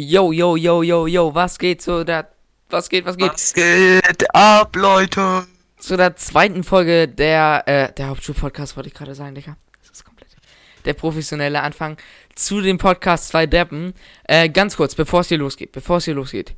[0.00, 2.28] Yo, yo, yo, yo, yo, was geht zu der.
[2.70, 3.32] Was geht, was geht?
[3.32, 5.44] Was geht ab, Leute?
[5.76, 9.56] Zu der zweiten Folge der, äh, der Hauptschulpodcast, wollte ich gerade sagen, Digga.
[9.80, 10.28] Das ist komplett.
[10.84, 11.96] Der professionelle Anfang
[12.36, 13.92] zu dem Podcast zwei Deppen.
[14.22, 16.54] Äh, ganz kurz, bevor es hier losgeht, bevor es hier losgeht.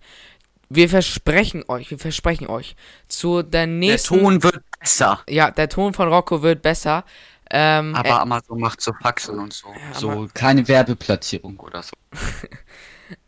[0.69, 2.77] Wir versprechen euch, wir versprechen euch,
[3.09, 4.19] zu der Der nächsten.
[4.19, 5.21] Ton wird besser.
[5.31, 7.05] Ja, der Ton von Rocco wird besser.
[7.51, 9.69] Ähm, Aber Amazon macht so Faxen und so.
[9.69, 11.95] Ja, so keine Werbeplatzierung oder so.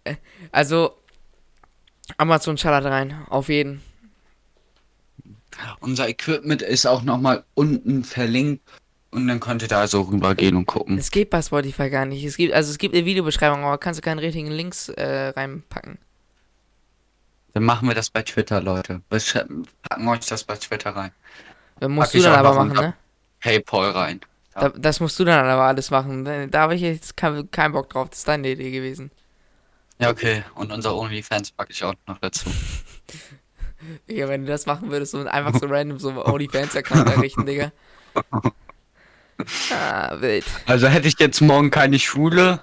[0.52, 0.96] also,
[2.16, 3.82] Amazon schallert rein, auf jeden.
[5.80, 8.62] Unser Equipment ist auch nochmal unten verlinkt.
[9.10, 10.96] Und dann könnt ihr da so rübergehen und gucken.
[10.96, 12.24] Es geht bei Spotify gar nicht.
[12.24, 15.98] Es gibt, also es gibt eine Videobeschreibung, aber kannst du keinen richtigen Links äh, reinpacken.
[17.52, 19.02] Dann machen wir das bei Twitter, Leute.
[19.10, 19.20] Wir
[19.82, 21.10] packen euch das bei Twitter rein.
[21.78, 22.94] Das musst Pack du dann aber machen, ne?
[23.40, 24.20] Paypal rein.
[24.54, 26.24] Da, das musst du dann aber alles machen.
[26.24, 28.08] Da, da habe ich jetzt keinen kein Bock drauf.
[28.08, 29.10] Das ist deine Idee gewesen.
[30.02, 30.42] Ja, okay.
[30.56, 32.50] Und unser OnlyFans packe ich auch noch dazu.
[34.08, 37.72] Digga, wenn du das machen würdest und einfach so random so OnlyFans-Account errichten, Digga.
[39.72, 40.44] Ah, wild.
[40.66, 42.60] Also hätte ich jetzt morgen keine Schule.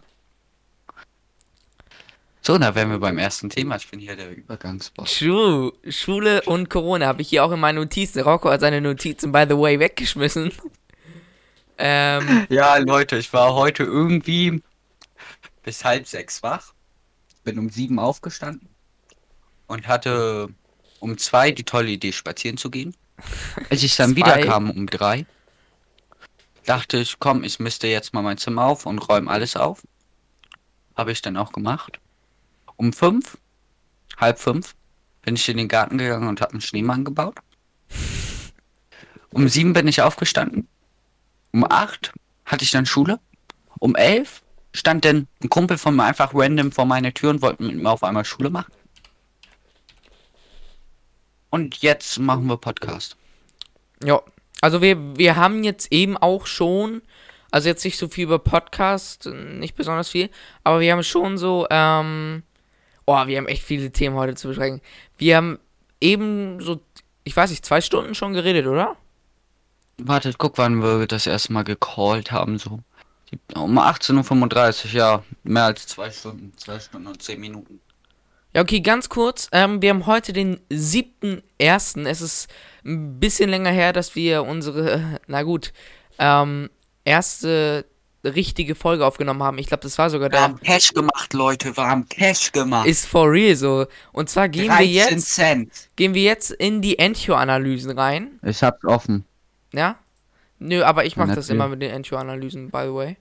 [2.41, 3.75] So, da wären wir beim ersten Thema.
[3.75, 5.11] Ich bin hier der Übergangsboss.
[5.11, 8.21] Schu Schule und Corona habe ich hier auch in meinen Notizen.
[8.21, 10.53] Rocco hat seine Notizen, by the way, weggeschmissen.
[11.77, 14.61] Ähm, Ja, Leute, ich war heute irgendwie
[15.63, 16.73] bis halb sechs wach.
[17.49, 18.69] Bin um sieben aufgestanden
[19.65, 20.49] und hatte
[20.99, 22.95] um zwei die tolle Idee, spazieren zu gehen.
[23.71, 25.25] Als ich dann wieder kam um drei,
[26.65, 29.81] dachte ich, komm, ich misste jetzt mal mein Zimmer auf und räume alles auf.
[30.95, 31.99] Habe ich dann auch gemacht.
[32.75, 33.39] Um fünf,
[34.17, 34.75] halb fünf,
[35.23, 37.39] bin ich in den Garten gegangen und habe einen Schneemann gebaut.
[39.31, 40.67] Um sieben bin ich aufgestanden.
[41.51, 42.13] Um acht
[42.45, 43.19] hatte ich dann Schule.
[43.79, 44.43] Um elf
[44.73, 47.89] stand dann ein Kumpel von mir einfach random vor meiner Tür und wollte mit mir
[47.89, 48.71] auf einmal Schule machen.
[51.49, 53.17] Und jetzt machen wir Podcast.
[54.03, 54.21] ja,
[54.61, 57.01] also wir, wir haben jetzt eben auch schon,
[57.49, 60.29] also jetzt nicht so viel über Podcast, nicht besonders viel,
[60.63, 62.43] aber wir haben schon so, ähm,
[63.05, 64.81] oh, wir haben echt viele Themen heute zu besprechen.
[65.17, 65.59] Wir haben
[66.01, 66.81] eben so,
[67.23, 68.95] ich weiß nicht, zwei Stunden schon geredet, oder?
[69.97, 72.79] Wartet, guck, wann wir das erste Mal gecallt haben, so.
[73.31, 75.23] Die- Um 18.35 Uhr, ja.
[75.43, 76.53] Mehr als zwei Stunden.
[76.57, 77.79] Zwei Stunden und zehn Minuten.
[78.53, 79.47] Ja, okay, ganz kurz.
[79.51, 82.05] Ähm, wir haben heute den 7.1.
[82.07, 82.47] Es ist
[82.83, 85.71] ein bisschen länger her, dass wir unsere, na gut,
[86.17, 86.69] ähm,
[87.05, 87.85] erste
[88.25, 89.57] richtige Folge aufgenommen haben.
[89.59, 90.41] Ich glaube, das war sogar Wir der.
[90.41, 91.75] haben Cash gemacht, Leute.
[91.77, 92.85] Wir haben Cash gemacht.
[92.87, 93.85] Ist for real so.
[94.11, 95.71] Und zwar gehen wir 13 jetzt, Cent.
[95.95, 98.39] gehen wir jetzt in die Entio-Analysen rein.
[98.43, 99.23] Ich hab's offen.
[99.73, 99.97] Ja?
[100.59, 103.17] Nö, aber ich Ja, mache das immer mit den Entio-Analysen, by the way.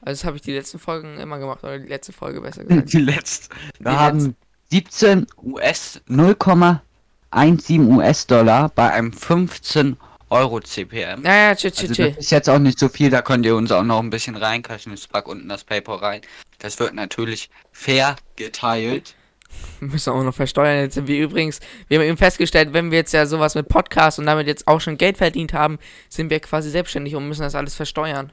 [0.00, 2.92] Also das habe ich die letzten Folgen immer gemacht, oder die letzte Folge besser gesagt.
[2.92, 3.54] Die letzte.
[3.78, 4.36] Wir Die haben
[4.70, 9.96] 17 US, 0,17 US-Dollar bei einem 15
[10.30, 11.22] Euro CPM.
[11.22, 13.70] naja, chill, chill, Also das ist jetzt auch nicht so viel, da könnt ihr uns
[13.70, 14.92] auch noch ein bisschen reinkaschen.
[14.92, 16.22] Ich pack unten das Paper rein.
[16.58, 19.14] Das wird natürlich fair geteilt.
[19.80, 20.80] Wir müssen auch noch versteuern.
[20.80, 24.18] Jetzt sind wir übrigens, wir haben eben festgestellt, wenn wir jetzt ja sowas mit Podcast
[24.18, 25.78] und damit jetzt auch schon Geld verdient haben,
[26.08, 28.32] sind wir quasi selbstständig und müssen das alles versteuern.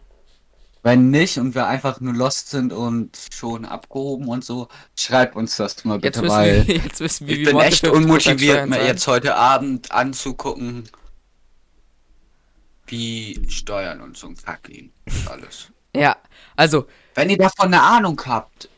[0.84, 4.68] Wenn nicht und wir einfach nur lost sind und schon abgehoben und so,
[4.98, 7.86] schreibt uns das mal Jetzt bitte, wissen weil wir, jetzt wissen wir, ich bin echt
[7.86, 10.90] 50% unmotiviert, mir jetzt heute Abend anzugucken,
[12.88, 14.92] wie Steuern und so ein Kack gehen.
[15.06, 15.68] und Alles.
[15.96, 16.18] Ja,
[16.56, 18.70] also, Wenn ihr davon eine Ahnung habt,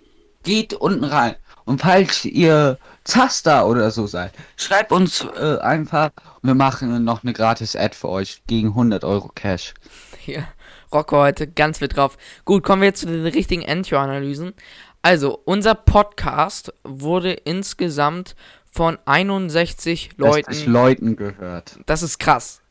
[0.43, 1.35] geht unten rein.
[1.65, 7.23] Und falls ihr Zaster oder so seid, schreibt uns äh, einfach und wir machen noch
[7.23, 9.73] eine gratis Ad für euch gegen 100 Euro Cash.
[10.19, 10.47] hier,
[10.91, 12.17] Rocco heute ganz mit drauf.
[12.45, 14.53] Gut, kommen wir jetzt zu den richtigen Entio-Analysen.
[15.01, 18.35] Also, unser Podcast wurde insgesamt
[18.71, 20.51] von 61 Leuten.
[20.51, 20.71] Leuten.
[20.71, 21.79] Leuten gehört.
[21.85, 22.61] Das ist krass.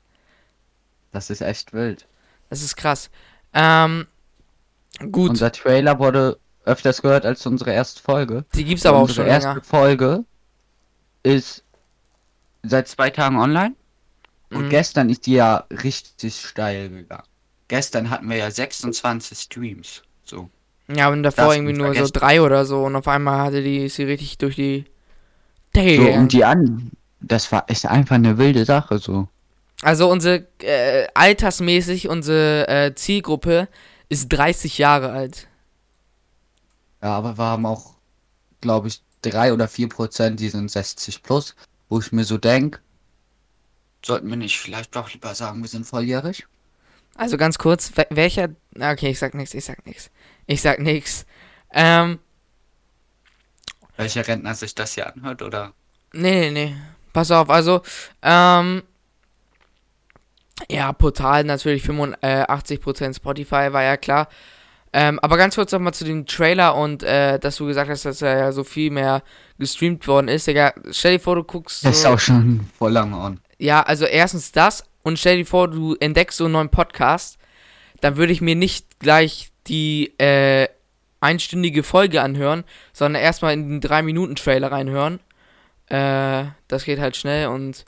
[1.12, 2.06] Das ist echt wild.
[2.48, 3.10] Das ist krass.
[3.52, 4.06] Ähm,
[5.10, 8.44] gut, Unser Trailer wurde öfters gehört als unsere erste Folge.
[8.54, 9.62] die gibt's aber auch unsere schon erste länger.
[9.62, 10.24] Folge
[11.22, 11.64] ist
[12.62, 13.74] seit zwei Tagen online.
[14.50, 14.68] Und Mhm.
[14.70, 17.22] gestern ist die ja richtig steil gegangen.
[17.68, 20.02] Gestern hatten wir ja 26 Streams.
[20.24, 20.50] So.
[20.94, 22.12] Ja, und davor Das irgendwie nur so vergessen.
[22.12, 24.84] drei oder so und auf einmal hatte die sie richtig durch die
[25.74, 26.90] Decke So, und die an.
[27.20, 29.28] Das war ist einfach eine wilde Sache so.
[29.80, 33.68] Also unsere äh, altersmäßig unsere äh, Zielgruppe
[34.10, 35.48] ist 30 Jahre alt.
[37.02, 37.96] Ja, aber wir haben auch,
[38.60, 41.56] glaube ich, drei oder vier Prozent, die sind 60 plus,
[41.88, 42.82] wo ich mir so denk,
[44.04, 46.46] sollten wir nicht vielleicht doch lieber sagen, wir sind volljährig?
[47.16, 50.10] Also ganz kurz, we- welcher Okay, ich sag nichts, ich sag nichts.
[50.46, 51.26] Ich sag nichts.
[51.72, 52.18] Ähm
[53.96, 55.72] Welcher Rentner sich das hier anhört, oder?
[56.12, 56.76] Nee, nee, nee.
[57.12, 57.82] Pass auf, also,
[58.22, 58.82] ähm,
[60.68, 64.28] ja, Portal natürlich 85% Spotify, war ja klar.
[64.94, 68.20] Ähm, aber ganz kurz nochmal zu dem Trailer und äh, dass du gesagt hast, dass
[68.20, 69.22] er ja so viel mehr
[69.58, 70.46] gestreamt worden ist.
[70.46, 71.84] Digga, stell dir vor, du guckst.
[71.84, 73.40] Das ist so, auch schon voll lange on.
[73.58, 77.38] Ja, also erstens das und stell dir vor, du entdeckst so einen neuen Podcast,
[78.00, 80.68] dann würde ich mir nicht gleich die äh,
[81.20, 85.20] einstündige Folge anhören, sondern erstmal in den 3-Minuten-Trailer reinhören.
[85.86, 87.84] Äh, das geht halt schnell und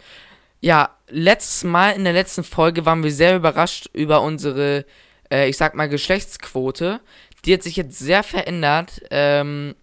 [0.61, 4.87] ja, letztes Mal in der letzten Folge waren wir sehr überrascht über unsere,
[5.31, 7.01] äh, ich sag mal, Geschlechtsquote.
[7.45, 9.03] Die hat sich jetzt sehr verändert.
[9.11, 9.75] Ähm,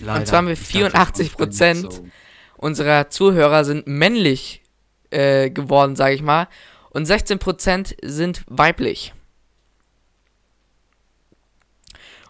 [0.00, 0.24] Leider.
[0.24, 2.06] zwar haben wir Ich dachte, 84% so.
[2.56, 4.62] unserer Zuhörer sind männlich
[5.10, 6.48] äh, geworden, sage ich mal.
[6.90, 9.12] Und 16% sind weiblich.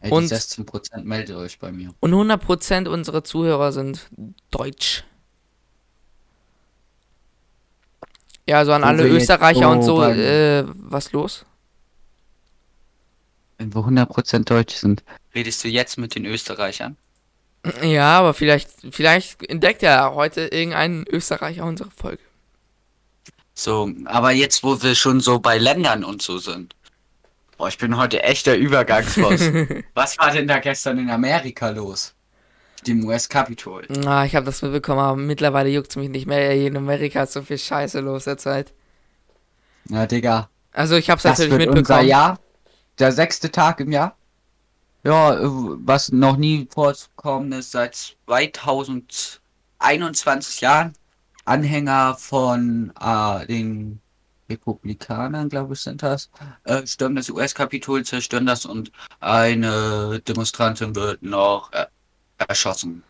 [0.03, 1.95] Ey, Und- die 16% meldet euch bei mir.
[2.01, 4.09] Und 100% unserer Zuhörer sind
[4.51, 5.05] deutsch.
[8.49, 11.45] Ja, also an alle Österreicher und so beim- äh, was los?
[13.59, 15.03] Wenn wir 100% Deutsch sind.
[15.35, 16.97] Redest du jetzt mit den Österreichern?
[17.83, 22.23] Ja, aber vielleicht, vielleicht entdeckt ja heute irgendein Österreicher unsere Folge.
[23.55, 26.77] So, aber jetzt, wo wir schon so bei Ländern und so sind.
[27.57, 29.41] Boah, ich bin heute echt der Übergangsboss.
[29.95, 32.13] Was war denn da gestern in Amerika los?
[32.87, 33.89] Dem US-Kapitol.
[34.05, 36.53] Ah, ich habe das mitbekommen, aber mittlerweile juckt's mich nicht mehr.
[36.53, 38.73] Hier in Amerika ist so viel Scheiße los derzeit.
[39.87, 40.51] Na, Digga.
[40.73, 42.09] Also ich hab's Das natürlich wird unser mitbekommen.
[42.09, 42.39] Jahr.
[42.99, 44.17] Der sechste Tag im Jahr.
[45.05, 50.93] Ja, äh, was noch nie vorgekommen ist seit 2021 Jahren.
[51.45, 54.01] Anhänger von äh, den
[54.51, 56.29] Republikanern, glaube ich, sind das,
[56.65, 58.91] äh, stürmen das US-Kapitol, zerstören das und
[59.21, 61.87] eine Demonstrantin wird noch äh,
[62.39, 63.03] erschossen.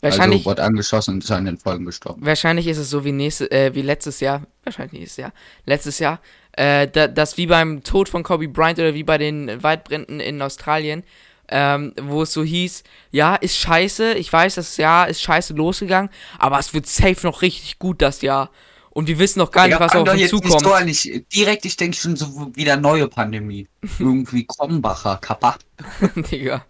[0.00, 2.24] Wahrscheinlich, Also wurde angeschossen und ist an den Folgen gestorben.
[2.24, 4.42] wahrscheinlich ist es so wie nächste, äh, wie letztes Jahr.
[4.64, 5.32] Wahrscheinlich nächstes Jahr.
[5.66, 6.20] Letztes Jahr.
[6.60, 10.42] Äh, da, das wie beim Tod von Kobe Bryant oder wie bei den Waldbränden in
[10.42, 11.04] Australien.
[11.48, 16.08] Ähm, wo es so hieß, ja, ist scheiße, ich weiß, das Jahr ist scheiße losgegangen,
[16.38, 18.50] aber es wird safe noch richtig gut das Jahr.
[18.90, 20.66] Und wir wissen noch gar nicht, Ja, was auf uns jetzt nicht zukommt.
[20.66, 20.86] an.
[20.86, 23.66] Ich, direkt, ich denke schon so wieder neue Pandemie.
[23.98, 25.56] Irgendwie Krombacher, Kappa.
[26.14, 26.64] Digga.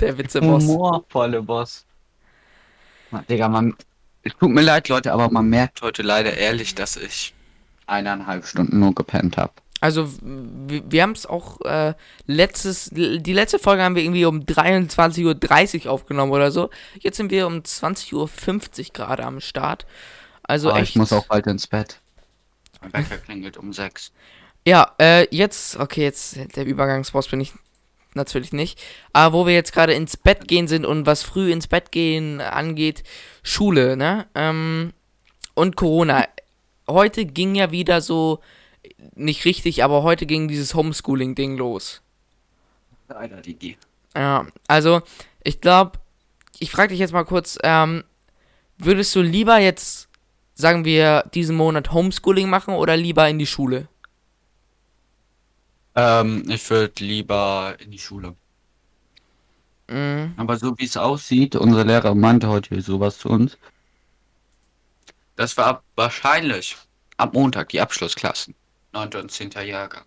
[0.00, 0.64] Der Witzeboss.
[0.64, 1.86] Humorvolle Boss.
[3.12, 3.76] Na, Digga, man.
[4.22, 7.32] Es tut mir leid, Leute, aber man merkt heute leider ehrlich, dass ich
[7.90, 9.52] eineinhalb Stunden nur gepennt habe.
[9.80, 11.94] Also, wir, wir haben es auch äh,
[12.26, 16.68] letztes, die letzte Folge haben wir irgendwie um 23.30 Uhr aufgenommen oder so.
[16.98, 19.86] Jetzt sind wir um 20.50 Uhr gerade am Start.
[20.42, 20.90] Also aber echt.
[20.90, 22.00] ich muss auch bald ins Bett.
[22.82, 24.12] Mein Wecker klingelt um sechs.
[24.66, 27.52] Ja, äh, jetzt, okay, jetzt der Übergangsboss bin ich
[28.14, 28.78] natürlich nicht.
[29.12, 32.40] Aber wo wir jetzt gerade ins Bett gehen sind und was früh ins Bett gehen
[32.40, 33.04] angeht,
[33.42, 34.26] Schule, ne?
[34.34, 34.92] Ähm,
[35.54, 36.26] und Corona.
[36.90, 38.40] Heute ging ja wieder so,
[39.14, 42.02] nicht richtig, aber heute ging dieses Homeschooling-Ding los.
[43.08, 43.76] Leider, Digi.
[44.14, 45.02] Ja, also
[45.42, 45.98] ich glaube,
[46.58, 48.04] ich frage dich jetzt mal kurz, ähm,
[48.78, 50.08] würdest du lieber jetzt,
[50.54, 53.88] sagen wir, diesen Monat Homeschooling machen oder lieber in die Schule?
[55.94, 58.34] Ähm, ich würde lieber in die Schule.
[59.88, 60.34] Mhm.
[60.36, 63.58] Aber so wie es aussieht, unser Lehrer meinte heute sowas zu uns.
[65.40, 66.76] Das war wahrscheinlich
[67.16, 68.54] ab Montag die Abschlussklassen,
[68.92, 69.14] 9.
[69.14, 69.52] und 10.
[69.64, 70.04] Jahrgang,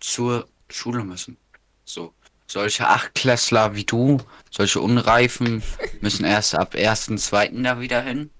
[0.00, 1.36] zur Schule müssen.
[1.84, 2.12] So,
[2.48, 4.18] solche Achtklässler wie du,
[4.50, 5.62] solche Unreifen,
[6.00, 7.62] müssen erst ab 1.2.
[7.62, 8.30] da wieder hin.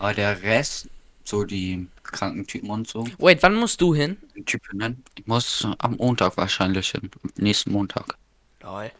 [0.00, 0.88] Aber der Rest,
[1.22, 4.16] so die kranken Typen und so, Wait, wann musst du hin?
[4.34, 8.18] die Typinnen, die muss am Montag wahrscheinlich hin, nächsten Montag.
[8.60, 8.90] Lol.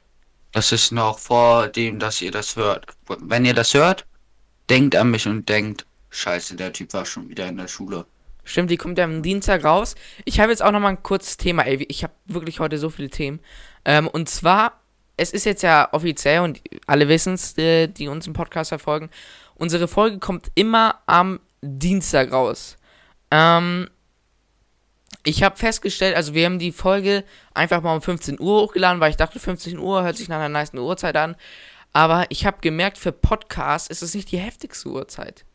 [0.52, 2.86] Das ist noch vor dem, dass ihr das hört.
[3.08, 4.06] Wenn ihr das hört,
[4.70, 8.06] denkt an mich und denkt, scheiße, der Typ war schon wieder in der Schule.
[8.44, 9.96] Stimmt, die kommt ja am Dienstag raus.
[10.24, 11.84] Ich habe jetzt auch noch mal ein kurzes Thema, ey.
[11.88, 13.40] Ich habe wirklich heute so viele Themen.
[13.84, 14.80] Ähm, und zwar,
[15.16, 19.10] es ist jetzt ja offiziell und alle wissen es, die, die uns im Podcast verfolgen.
[19.56, 22.76] Unsere Folge kommt immer am Dienstag raus.
[23.32, 23.88] Ähm,
[25.24, 29.10] ich habe festgestellt, also wir haben die Folge einfach mal um 15 Uhr hochgeladen, weil
[29.10, 31.34] ich dachte, 15 Uhr hört sich nach einer nice Uhrzeit an.
[31.96, 35.46] Aber ich habe gemerkt, für Podcasts ist es nicht die heftigste Uhrzeit.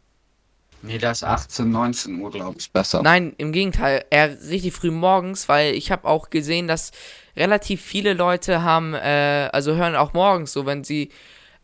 [0.81, 3.03] Nee, das ist 18, 19 Uhr, glaube ich, besser.
[3.03, 6.93] Nein, im Gegenteil, eher richtig früh morgens, weil ich habe auch gesehen, dass
[7.37, 11.11] relativ viele Leute haben, äh, also hören auch morgens so, wenn sie,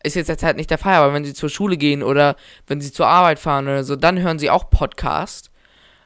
[0.03, 2.35] ist jetzt derzeit nicht der Fall, aber wenn sie zur Schule gehen oder
[2.67, 5.49] wenn sie zur Arbeit fahren oder so, dann hören sie auch Podcast.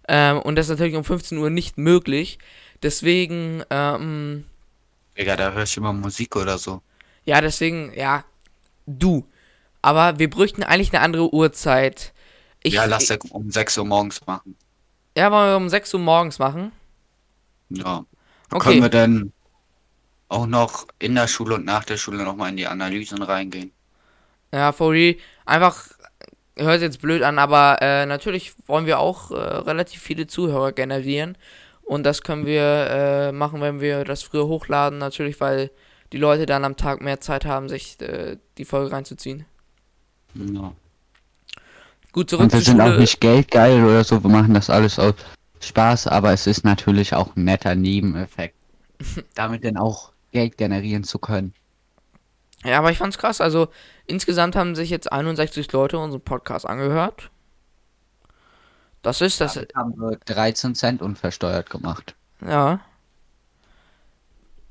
[0.07, 2.39] Ähm, und das ist natürlich um 15 Uhr nicht möglich.
[2.81, 4.45] Deswegen, ähm,
[5.17, 6.81] Digga, da höre ich immer Musik oder so.
[7.25, 8.23] ja, deswegen, ja,
[8.85, 9.27] du.
[9.81, 12.13] Aber wir bräuchten eigentlich eine andere Uhrzeit.
[12.63, 14.55] Ich, ja, lass das um 6 Uhr morgens machen.
[15.17, 16.71] Ja, wollen wir um 6 Uhr morgens machen?
[17.69, 18.05] Ja.
[18.51, 18.69] Okay.
[18.69, 19.33] Können wir dann
[20.29, 23.71] auch noch in der Schule und nach der Schule nochmal in die Analysen reingehen?
[24.53, 25.15] Ja, for real.
[25.45, 25.87] Einfach,
[26.57, 31.37] hört jetzt blöd an, aber äh, natürlich wollen wir auch äh, relativ viele Zuhörer generieren.
[31.81, 34.99] Und das können wir äh, machen, wenn wir das früher hochladen.
[34.99, 35.71] Natürlich, weil
[36.11, 39.45] die Leute dann am Tag mehr Zeit haben, sich äh, die Folge reinzuziehen.
[40.33, 40.73] Ja.
[42.11, 42.99] Gut, zurück Und wir sind auch Schule.
[42.99, 45.13] nicht geldgeil oder so, wir machen das alles aus
[45.61, 48.55] Spaß, aber es ist natürlich auch ein netter Nebeneffekt.
[49.35, 51.53] damit dann auch Geld generieren zu können.
[52.63, 53.41] Ja, aber ich fand's krass.
[53.41, 53.69] Also,
[54.05, 57.31] insgesamt haben sich jetzt 61 Leute unseren Podcast angehört.
[59.01, 59.55] Das ist das.
[59.55, 62.15] Damit haben wir 13 Cent unversteuert gemacht.
[62.45, 62.81] Ja,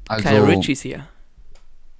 [0.08, 1.08] Also, keine Richies hier.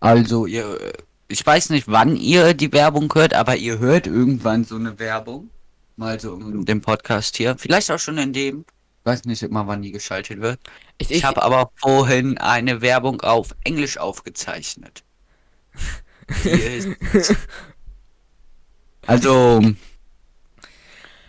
[0.01, 0.93] Also ihr,
[1.29, 5.51] ich weiß nicht, wann ihr die Werbung hört, aber ihr hört irgendwann so eine Werbung.
[5.97, 7.57] Mal so in dem Podcast hier.
[7.59, 8.65] Vielleicht auch schon in dem.
[9.01, 10.61] Ich weiß nicht immer, wann die geschaltet wird.
[10.99, 15.05] Ich, Ich, ich, habe aber vorhin eine Werbung auf Englisch aufgezeichnet.
[19.07, 19.61] Also,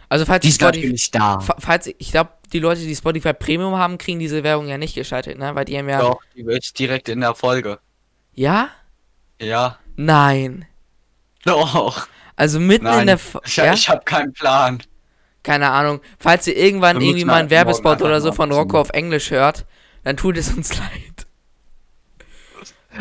[0.09, 1.39] also, falls die ist Spotify, natürlich da.
[1.39, 4.93] fa- falls, ich glaube, die Leute, die Spotify Premium haben, kriegen diese Werbung ja nicht
[4.93, 5.55] geschaltet, ne?
[5.55, 5.99] Weil die haben ja.
[5.99, 7.79] Doch, die wird direkt in der Folge.
[8.33, 8.69] Ja?
[9.39, 9.77] Ja.
[9.95, 10.65] Nein.
[11.43, 12.07] Doch.
[12.35, 13.17] Also mitten in Nein, der.
[13.19, 13.73] Fo- ich, ja?
[13.73, 14.81] ich habe keinen Plan.
[15.43, 16.01] Keine Ahnung.
[16.19, 18.51] Falls ihr irgendwann Wir irgendwie mal einen halt morgen Werbespot oder so von.
[18.51, 19.65] Rocco auf Englisch hört,
[20.03, 21.27] dann tut es uns leid.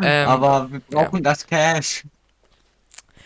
[0.02, 2.04] Ähm, aber wir brauchen das Cash.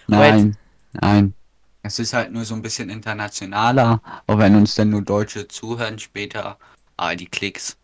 [0.06, 0.56] Nein,
[0.92, 1.34] nein.
[1.82, 4.00] Es ist halt nur so ein bisschen internationaler.
[4.26, 6.58] Auch wenn uns dann nur Deutsche zuhören später.
[6.96, 7.76] Ah, die Klicks.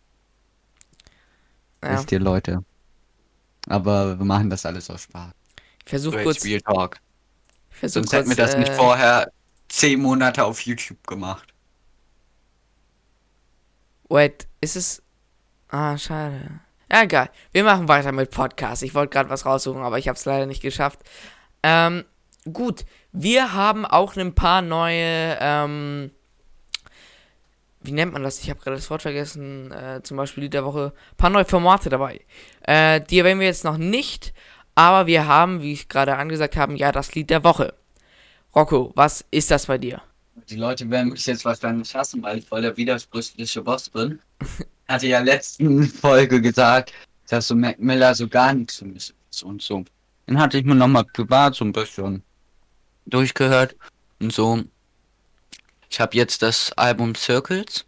[1.83, 1.93] ja.
[1.93, 2.63] Wisst ihr, Leute.
[3.67, 5.31] Aber wir machen das alles aus Spaß.
[5.85, 6.37] Ich versuche So kurz.
[6.37, 6.97] jetzt Real Talk.
[7.71, 9.31] Ich versuch Sonst kurz hätten wir das nicht äh, vorher
[9.69, 11.53] zehn Monate auf YouTube gemacht.
[14.09, 15.01] Wait, ist es.
[15.69, 16.59] Ah, schade.
[16.91, 17.29] Ja, egal.
[17.53, 18.83] Wir machen weiter mit Podcast.
[18.83, 20.99] Ich wollte gerade was raussuchen, aber ich habe es leider nicht geschafft.
[21.63, 22.03] Ähm,
[22.51, 22.85] gut.
[23.13, 25.37] Wir haben auch ein paar neue.
[25.39, 26.11] Ähm,
[27.83, 28.39] wie nennt man das?
[28.41, 29.71] Ich habe gerade das Wort vergessen.
[29.71, 30.93] Äh, zum Beispiel Lied der Woche.
[31.11, 32.21] Ein paar neue Formate dabei.
[32.61, 34.33] Äh, die erwähnen wir jetzt noch nicht.
[34.75, 37.73] Aber wir haben, wie ich gerade angesagt habe, ja, das Lied der Woche.
[38.55, 40.01] Rocco, was ist das bei dir?
[40.49, 44.19] Die Leute werden mich jetzt wahrscheinlich hassen, weil ich voll der widersprüchliche Boss bin.
[44.87, 46.93] Hatte ja letzten Folge gesagt,
[47.29, 49.85] dass so Mac Miller so gar nichts für mich ist und so.
[50.25, 52.23] Dann hatte ich mir nochmal privat so ein bisschen
[53.05, 53.75] durchgehört
[54.19, 54.61] und so.
[55.91, 57.85] Ich habe jetzt das Album Circles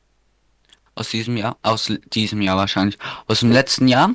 [0.93, 4.13] aus diesem Jahr, aus diesem Jahr wahrscheinlich, aus dem letzten Jahr.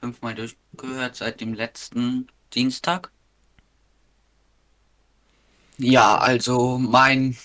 [0.00, 3.10] Fünfmal durchgehört seit dem letzten Dienstag.
[5.78, 7.36] Ja, also mein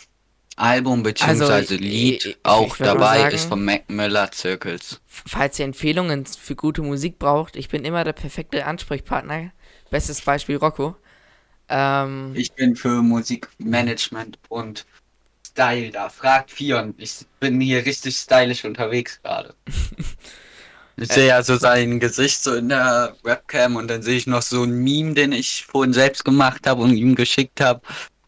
[0.56, 1.44] Album bzw.
[1.44, 5.00] Also, Lied ich- auch ich dabei sagen- ist von Mac Miller Circles.
[5.06, 9.52] Falls ihr Empfehlungen für gute Musik braucht, ich bin immer der perfekte Ansprechpartner.
[9.92, 10.96] Bestes Beispiel Rocco.
[11.72, 14.86] Ähm, Ich bin für Musikmanagement und
[15.48, 16.10] Style da.
[16.10, 16.94] Fragt Fion.
[16.98, 19.56] Ich bin hier richtig stylisch unterwegs gerade.
[20.98, 24.44] Ich sehe ja so sein Gesicht so in der Webcam und dann sehe ich noch
[24.44, 27.82] so ein Meme, den ich vorhin selbst gemacht habe und ihm geschickt habe.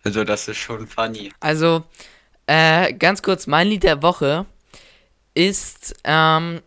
[0.03, 1.31] Also das ist schon funny.
[1.39, 1.83] also,
[2.47, 4.45] äh, ganz kurz, mein Lied der Woche
[5.35, 6.61] ist, ähm,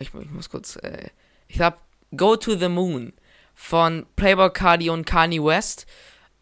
[0.00, 1.08] ich, ich muss kurz, äh,
[1.48, 1.76] ich glaube,
[2.16, 3.12] Go to the Moon
[3.60, 5.86] von Playboy Cardi und Kanye West.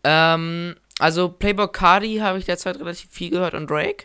[0.04, 4.04] Ähm, also Playboy Cardi habe ich derzeit relativ viel gehört und Drake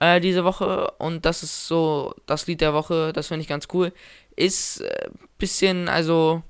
[0.00, 3.68] äh, diese Woche und das ist so das Lied der Woche, das finde ich ganz
[3.74, 3.92] cool.
[4.36, 6.42] Ist äh, bisschen, also,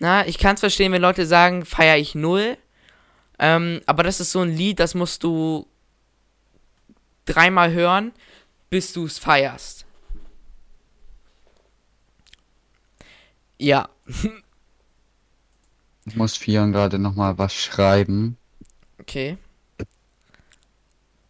[0.00, 2.58] na, ich kann es verstehen, wenn Leute sagen, feiere ich null.
[3.38, 5.66] Ähm, aber das ist so ein Lied, das musst du
[7.24, 8.12] dreimal hören,
[8.68, 9.86] bis du es feierst.
[13.58, 13.88] Ja,
[16.06, 18.36] Ich muss Fion gerade nochmal was schreiben.
[18.98, 19.36] okay.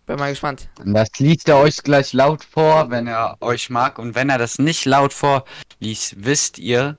[0.07, 0.69] Bin mal gespannt.
[0.85, 3.97] Das liest er euch gleich laut vor, wenn er euch mag.
[4.00, 6.99] Und wenn er das nicht laut vorliest, wisst ihr,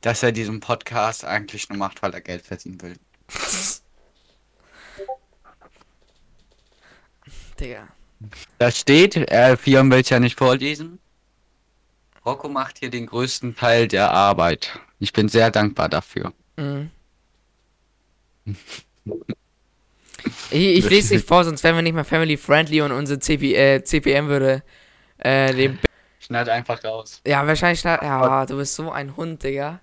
[0.00, 2.96] dass er diesen Podcast eigentlich nur macht, weil er Geld verdienen will.
[7.60, 7.86] Digga.
[8.58, 10.98] Da steht, äh, Fion will es ja nicht vorlesen.
[12.24, 14.78] Rocco macht hier den größten Teil der Arbeit.
[14.98, 16.32] Ich bin sehr dankbar dafür.
[16.56, 16.90] Mhm.
[20.50, 23.54] Ich, ich lese nicht vor, sonst wären wir nicht mehr family friendly und unsere CP,
[23.54, 24.62] äh, CPM würde
[25.18, 25.78] äh, den.
[26.18, 27.20] Schneid einfach raus.
[27.26, 27.80] Ja, wahrscheinlich.
[27.80, 29.80] schna- Ja, du bist so ein Hund, Digga.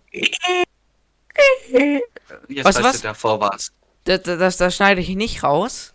[2.48, 3.02] Jetzt Was, weißt was?
[3.02, 3.74] du davor warst.
[4.04, 5.94] Das, das, das schneide ich nicht raus.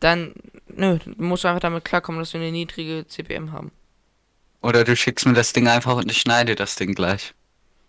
[0.00, 0.34] Dann,
[0.68, 3.72] nö, du musst einfach damit klarkommen, dass wir eine niedrige CPM haben.
[4.62, 7.34] Oder du schickst mir das Ding einfach und ich schneide das Ding gleich.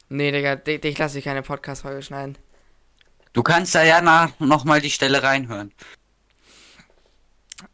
[0.09, 2.37] Nee, Digga, dich, dich lasse ich keine Podcast-Folge schneiden.
[3.35, 5.73] Du kannst da ja nach, noch mal die Stelle reinhören.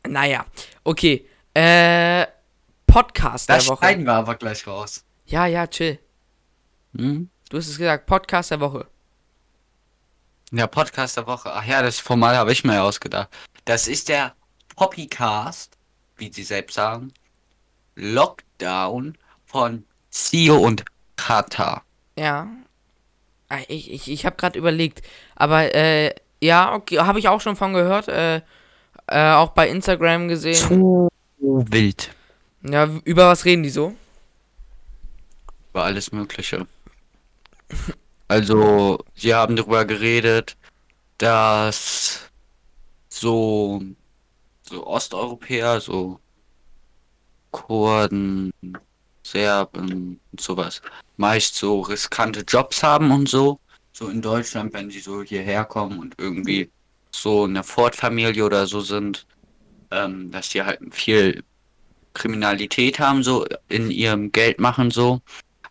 [0.08, 0.44] Naja,
[0.84, 1.30] okay.
[1.54, 2.26] Äh,
[2.88, 3.78] Podcast Das der Woche.
[3.86, 5.04] schneiden wir aber gleich raus.
[5.28, 6.00] Ja, ja, chill.
[6.98, 7.30] Hm?
[7.50, 8.88] Du hast es gesagt, Podcast der Woche.
[10.52, 11.54] Ja, Podcast der Woche.
[11.54, 13.30] Ach ja, das Format habe ich mir ja ausgedacht.
[13.66, 14.34] Das ist der
[14.76, 15.78] Poppycast,
[16.18, 17.14] wie sie selbst sagen.
[17.94, 19.16] Lockdown
[19.46, 20.84] von Sio und
[21.18, 21.84] Kata.
[22.18, 22.48] Ja.
[23.52, 25.02] Ah, Ich, ich, ich habe gerade überlegt.
[25.36, 28.08] Aber, äh, ja, okay, habe ich auch schon von gehört.
[28.08, 28.42] Äh,
[29.08, 30.56] äh, auch bei Instagram gesehen.
[30.56, 32.16] Zu wild.
[32.64, 33.94] Ja, über was reden die so?
[35.72, 36.66] Über alles Mögliche.
[38.30, 40.56] Also, sie haben darüber geredet,
[41.18, 42.30] dass
[43.10, 43.82] so,
[44.62, 46.22] so Osteuropäer, so
[47.52, 48.54] Kurden,
[49.24, 50.82] Serben und sowas,
[51.18, 53.60] meist so riskante Jobs haben und so.
[53.94, 56.70] So in Deutschland, wenn sie so hierher kommen und irgendwie
[57.12, 59.26] so eine Ford-Familie oder so sind,
[59.92, 61.44] ähm, dass die halt viel
[62.14, 65.22] Kriminalität haben, so in ihrem Geld machen so.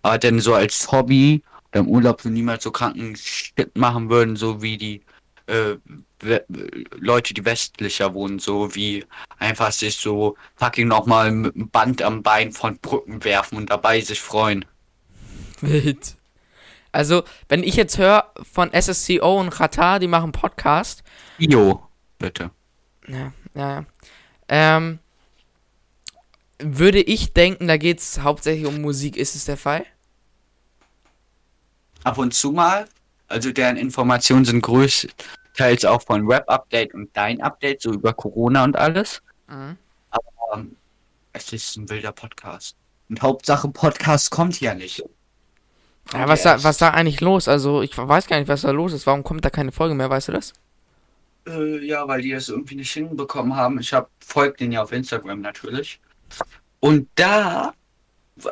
[0.03, 1.43] Aber dann so als Hobby
[1.73, 5.03] im Urlaub so niemals so kranken Shit machen würden, so wie die
[5.51, 5.79] äh,
[6.97, 9.05] Leute, die westlicher wohnen, so wie
[9.39, 14.01] einfach sich so fucking nochmal mit einem Band am Bein von Brücken werfen und dabei
[14.01, 14.65] sich freuen.
[15.61, 16.17] Wild.
[16.93, 21.03] Also, wenn ich jetzt höre von SSCO und Qatar, die machen Podcast.
[21.39, 21.83] Jo,
[22.19, 22.51] bitte.
[23.07, 23.87] Ja, ja, ja.
[24.49, 24.99] Ähm,
[26.59, 29.17] würde ich denken, da geht es hauptsächlich um Musik.
[29.17, 29.87] Ist es der Fall?
[32.03, 32.89] Ab und zu mal,
[33.29, 34.61] also deren Informationen sind
[35.51, 39.23] größtenteils auch von Web-Update und dein Update, so über Corona und alles.
[39.49, 39.77] Mhm.
[40.53, 40.77] Ähm,
[41.33, 42.77] es ist ein wilder Podcast.
[43.09, 45.03] Und Hauptsache Podcast kommt ja nicht.
[46.13, 47.49] Ja, was da, was da eigentlich los?
[47.49, 49.07] Also, ich weiß gar nicht, was da los ist.
[49.07, 50.11] Warum kommt da keine Folge mehr?
[50.11, 50.53] Weißt du das?
[51.47, 53.79] Äh, ja, weil die das irgendwie nicht hinbekommen haben.
[53.79, 56.01] Ich hab, folgt den ja auf Instagram natürlich.
[56.81, 57.75] Und da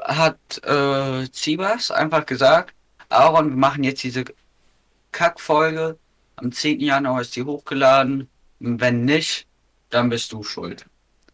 [0.03, 2.75] hat äh, Zibas einfach gesagt,
[3.09, 4.25] Aaron, wir machen jetzt diese
[5.13, 5.99] Kackfolge.
[6.39, 6.81] Am 10.
[6.81, 8.29] Januar ist die hochgeladen.
[8.61, 9.47] Wenn nicht,
[9.91, 10.87] dann bist du schuld.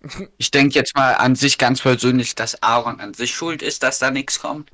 [0.37, 3.99] Ich denke jetzt mal an sich ganz persönlich, dass Aaron an sich schuld ist, dass
[3.99, 4.71] da nichts kommt.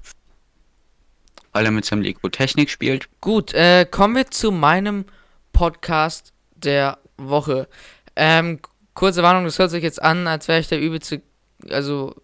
[1.53, 3.09] Weil er mit seinem Lego Technik spielt.
[3.21, 5.05] Gut, äh, kommen wir zu meinem
[5.53, 7.69] Podcast der Woche.
[8.17, 8.59] Ähm,
[8.95, 11.23] kurze Warnung, das hört sich jetzt an, als wäre ich der übelste,
[11.71, 12.15] also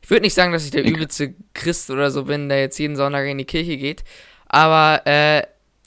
[0.00, 2.96] ich würde nicht sagen, dass ich der übelste Christ oder so bin, der jetzt jeden
[2.96, 4.04] Sonntag in die Kirche geht,
[4.46, 5.42] aber äh,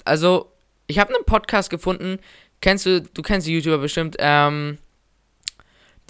[0.06, 0.52] also
[0.92, 2.20] ich habe einen Podcast gefunden,
[2.60, 4.78] kennst du, du kennst die YouTuber bestimmt, ähm,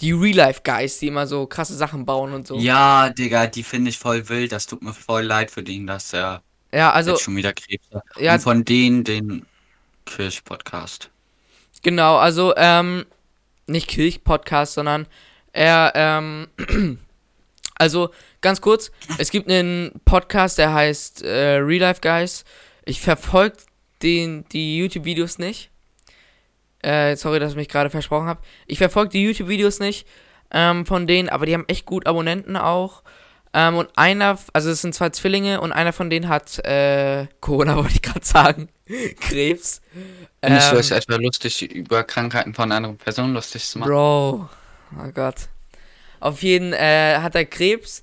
[0.00, 2.58] die Real Life Guys, die immer so krasse Sachen bauen und so.
[2.58, 4.50] Ja, Digga, die finde ich voll wild.
[4.50, 6.42] Das tut mir voll leid für den, dass er
[6.72, 8.02] Ja, also jetzt schon wieder Krebs hat.
[8.18, 9.46] ja, Und von denen den
[10.06, 11.10] Kirch-Podcast.
[11.82, 13.06] Genau, also, ähm,
[13.68, 15.06] nicht Kirch-Podcast, sondern
[15.52, 16.48] er, ähm,
[17.76, 22.44] also, ganz kurz, es gibt einen Podcast, der heißt äh, Real Life Guys.
[22.84, 23.58] Ich verfolge
[24.02, 25.70] den, die YouTube-Videos nicht.
[26.82, 28.40] Äh, sorry, dass ich mich gerade versprochen habe.
[28.66, 30.06] Ich verfolge die YouTube-Videos nicht
[30.50, 33.02] ähm, von denen, aber die haben echt gut Abonnenten auch.
[33.54, 37.76] Ähm, und einer, also es sind zwei Zwillinge und einer von denen hat äh, Corona,
[37.76, 38.68] wollte ich gerade sagen,
[39.20, 39.82] Krebs.
[40.42, 43.90] Findest du Ähm, es etwa lustig, über Krankheiten von anderen Personen lustig zu machen?
[43.90, 44.48] Bro,
[44.98, 45.48] oh Gott.
[46.20, 48.02] Auf jeden äh, hat er Krebs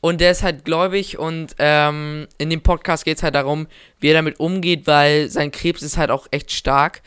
[0.00, 3.66] und der ist halt gläubig und ähm, in dem Podcast geht es halt darum,
[3.98, 7.02] wie er damit umgeht, weil sein Krebs ist halt auch echt stark,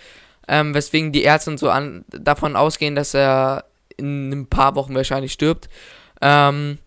[0.47, 3.65] ähm, weswegen die Ärzte und so an, davon ausgehen, dass er
[3.97, 5.69] in ein paar Wochen wahrscheinlich stirbt.
[6.21, 6.77] Ähm,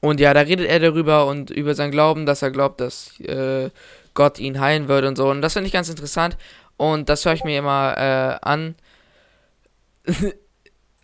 [0.00, 3.70] und ja, da redet er darüber und über sein Glauben, dass er glaubt, dass äh,
[4.14, 5.28] Gott ihn heilen wird und so.
[5.30, 6.36] Und das finde ich ganz interessant.
[6.76, 8.74] Und das höre ich mir immer äh, an.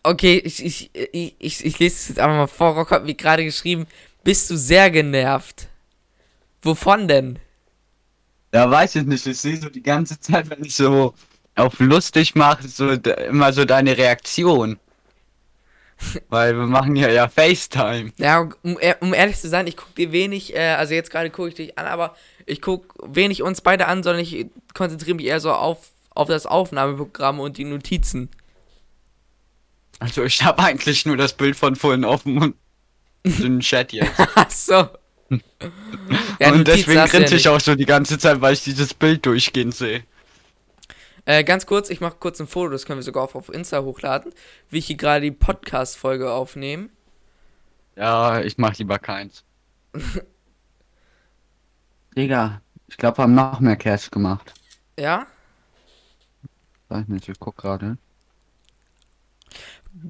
[0.02, 2.74] okay, ich, ich, ich, ich, ich lese es jetzt einfach mal vor.
[2.74, 3.86] Rock hat mir gerade geschrieben,
[4.24, 5.68] bist du sehr genervt?
[6.62, 7.38] Wovon denn?
[8.54, 9.26] Ja, weiß ich nicht.
[9.26, 11.14] Ich sehe so die ganze Zeit, wenn ich so
[11.54, 14.78] auf lustig mache, so immer so deine Reaktion.
[16.28, 18.12] Weil wir machen ja ja FaceTime.
[18.16, 21.48] Ja, um, um ehrlich zu sein, ich gucke dir wenig, äh, also jetzt gerade gucke
[21.48, 25.40] ich dich an, aber ich gucke wenig uns beide an, sondern ich konzentriere mich eher
[25.40, 28.30] so auf, auf das Aufnahmeprogramm und die Notizen.
[30.02, 32.56] Also ich habe eigentlich nur das Bild von vorhin offen und
[33.24, 34.10] den Chat jetzt.
[34.34, 34.88] Ach so.
[36.40, 38.94] Ja, und deswegen du ja grinse ich auch so die ganze Zeit, weil ich dieses
[38.94, 40.02] Bild durchgehend sehe.
[41.24, 43.82] Äh, ganz kurz, ich mache kurz ein Foto, das können wir sogar auch auf Insta
[43.82, 44.32] hochladen,
[44.70, 46.88] wie ich hier gerade die Podcast-Folge aufnehme.
[47.94, 49.44] Ja, ich mach lieber keins.
[52.16, 54.52] Digga, ich glaube, wir haben noch mehr Cash gemacht.
[54.98, 55.28] Ja?
[56.88, 57.98] Sag ich nicht, ich guck gerade.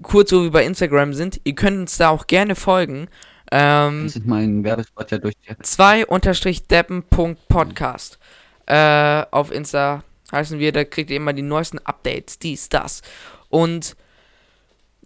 [0.03, 3.09] Kurz, wo wir bei Instagram sind, ihr könnt uns da auch gerne folgen.
[3.51, 5.35] Ähm, Das ist mein Werbespot ja durch.
[5.63, 8.19] 2-deppen.podcast.
[8.67, 13.03] Äh, auf Insta heißen wir, da kriegt ihr immer die neuesten Updates, dies, das.
[13.51, 13.97] Und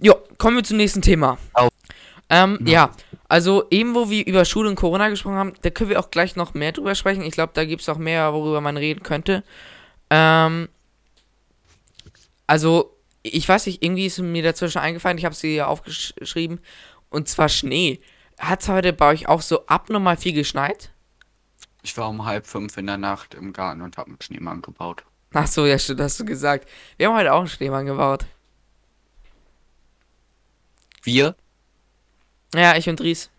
[0.01, 1.39] jo, kommen wir zum nächsten Thema.
[1.55, 1.69] Au.
[2.29, 2.73] Ähm, Ja.
[2.73, 2.91] ja,
[3.29, 6.37] also eben wo wir über Schule und Corona gesprochen haben, da können wir auch gleich
[6.37, 7.23] noch mehr drüber sprechen.
[7.23, 9.43] Ich glaube, da gibt es auch mehr, worüber man reden könnte.
[10.11, 10.69] Ähm,
[12.47, 12.96] also,
[13.33, 16.61] ich weiß nicht, irgendwie ist mir dazwischen eingefallen, ich habe sie hier aufgeschrieben,
[17.11, 18.01] und zwar Schnee.
[18.39, 20.91] Hat es heute bei euch auch so abnormal viel geschneit?
[21.83, 25.05] Ich war um halb fünf in der Nacht im Garten und hab einen Schneemann gebaut.
[25.33, 26.69] Ach so, ja, stimmt, hast du gesagt.
[26.97, 28.27] Wir haben heute auch einen Schneemann gebaut.
[31.03, 31.37] Wir?
[32.55, 33.31] Ja, ich und Ries.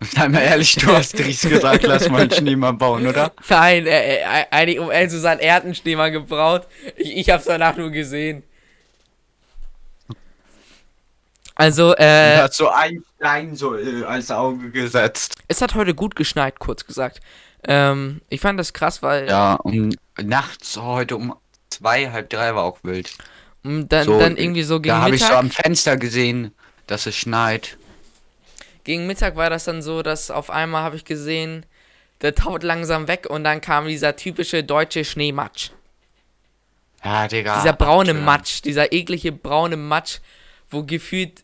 [0.00, 3.32] Sei mal ehrlich, du hast Dries gesagt, lass mal einen Schneemann bauen, oder?
[3.48, 6.66] Nein, äh, äh, eigentlich, um ehrlich zu sein, er hat einen Schneemann gebraut.
[6.96, 8.42] Ich, ich hab's danach nur gesehen.
[11.54, 15.36] Also, Er äh, hat so ein Stein so äh, als Auge gesetzt.
[15.48, 17.20] es hat heute gut geschneit, kurz gesagt.
[17.66, 19.90] Ähm, ich fand das krass, weil Ja, um
[20.22, 21.34] nachts heute um
[21.70, 23.10] zwei, halb drei war auch wild.
[23.64, 26.52] um, dann, so, dann irgendwie so gegen Da habe ich so am Fenster gesehen,
[26.86, 27.78] dass es schneit.
[28.86, 31.66] Gegen Mittag war das dann so, dass auf einmal habe ich gesehen,
[32.20, 35.70] der taut langsam weg und dann kam dieser typische deutsche Schneematsch.
[37.04, 37.60] Ja, Digga.
[37.60, 38.22] Dieser braune Alter.
[38.22, 40.18] Matsch, dieser eklige braune Matsch,
[40.70, 41.42] wo gefühlt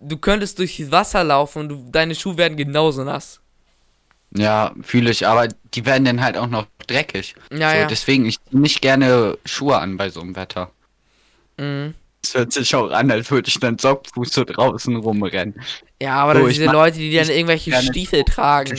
[0.00, 3.40] du könntest durch Wasser laufen und du, deine Schuhe werden genauso nass.
[4.32, 7.36] Ja, fühle ich, aber die werden dann halt auch noch dreckig.
[7.52, 7.86] Ja, so, ja.
[7.86, 10.72] Deswegen, ich nicht gerne Schuhe an bei so einem Wetter.
[11.58, 11.94] Mhm.
[12.24, 15.60] Es hört sich auch an, als würde ich dann Sockfuß so draußen rumrennen.
[16.00, 18.78] Ja, aber So, diese Leute, die dann irgendwelche Stiefel tragen.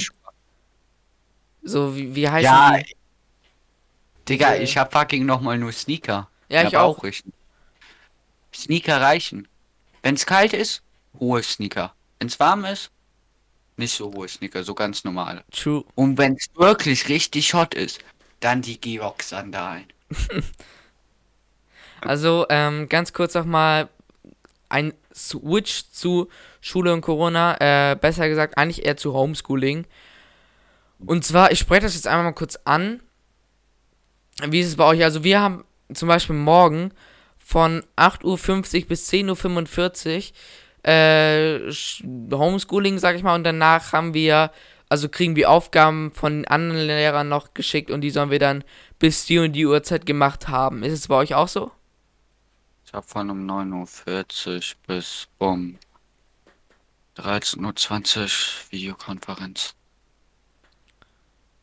[1.61, 2.95] So, wie, wie heißen Ja, die?
[4.29, 6.29] Digga, ich hab fucking nochmal nur Sneaker.
[6.49, 7.03] Ja, ich auch.
[7.03, 7.33] richtig.
[8.53, 9.47] Sneaker reichen.
[10.01, 10.81] Wenn's kalt ist,
[11.19, 11.93] hohe Sneaker.
[12.19, 12.91] Wenn's warm ist,
[13.77, 15.43] nicht so hohe Sneaker, so ganz normale.
[15.51, 15.83] True.
[15.95, 17.99] Und wenn's wirklich richtig hot ist,
[18.39, 19.85] dann die Georg-Sandalen.
[22.05, 23.89] Also, ähm, ganz kurz noch mal
[24.69, 26.27] ein Switch zu
[26.61, 29.85] Schule und Corona, äh, besser gesagt eigentlich eher zu Homeschooling.
[31.05, 33.01] Und zwar, ich spreche das jetzt einmal mal kurz an.
[34.47, 35.03] Wie ist es bei euch?
[35.03, 35.63] Also wir haben
[35.93, 36.91] zum Beispiel morgen
[37.37, 40.31] von 8.50 Uhr bis 10.45
[40.85, 42.03] Uhr äh, Sch-
[42.35, 44.51] Homeschooling, sag ich mal, und danach haben wir,
[44.89, 48.63] also kriegen wir Aufgaben von anderen Lehrern noch geschickt und die sollen wir dann
[48.97, 50.83] bis die und die Uhrzeit gemacht haben.
[50.83, 51.71] Ist es bei euch auch so?
[52.93, 55.79] Ich hab von um 9.40 Uhr bis um
[57.17, 58.29] 13.20 Uhr
[58.69, 59.73] Videokonferenz.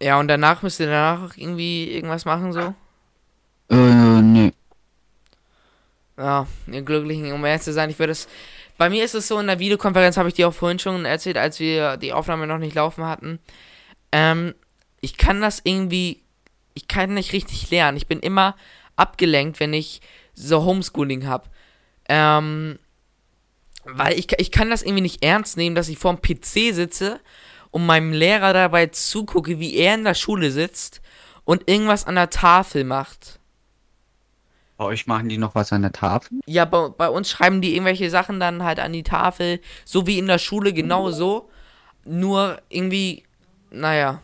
[0.02, 2.74] Ja, und danach müsst ihr danach auch irgendwie irgendwas machen, so?
[3.68, 4.52] Äh, nee.
[6.18, 8.26] Ja, ihr Glücklichen, um ehrlich zu sein, ich würde es.
[8.76, 11.36] Bei mir ist es so, in der Videokonferenz habe ich dir auch vorhin schon erzählt,
[11.36, 13.38] als wir die Aufnahme noch nicht laufen hatten.
[14.10, 14.52] Ähm,
[15.00, 16.22] ich kann das irgendwie.
[16.74, 17.96] Ich kann nicht richtig lernen.
[17.96, 18.56] Ich bin immer
[18.96, 20.00] abgelenkt, wenn ich
[20.40, 21.48] so Homeschooling habe.
[22.08, 22.78] Ähm,
[23.84, 27.20] weil ich, ich kann das irgendwie nicht ernst nehmen, dass ich vorm PC sitze
[27.70, 31.00] und meinem Lehrer dabei zugucke, wie er in der Schule sitzt
[31.44, 33.38] und irgendwas an der Tafel macht.
[34.76, 36.40] Bei euch machen die noch was an der Tafel?
[36.46, 40.18] Ja, bei, bei uns schreiben die irgendwelche Sachen dann halt an die Tafel, so wie
[40.18, 41.50] in der Schule, genau so.
[42.04, 43.24] Nur irgendwie,
[43.70, 44.22] naja.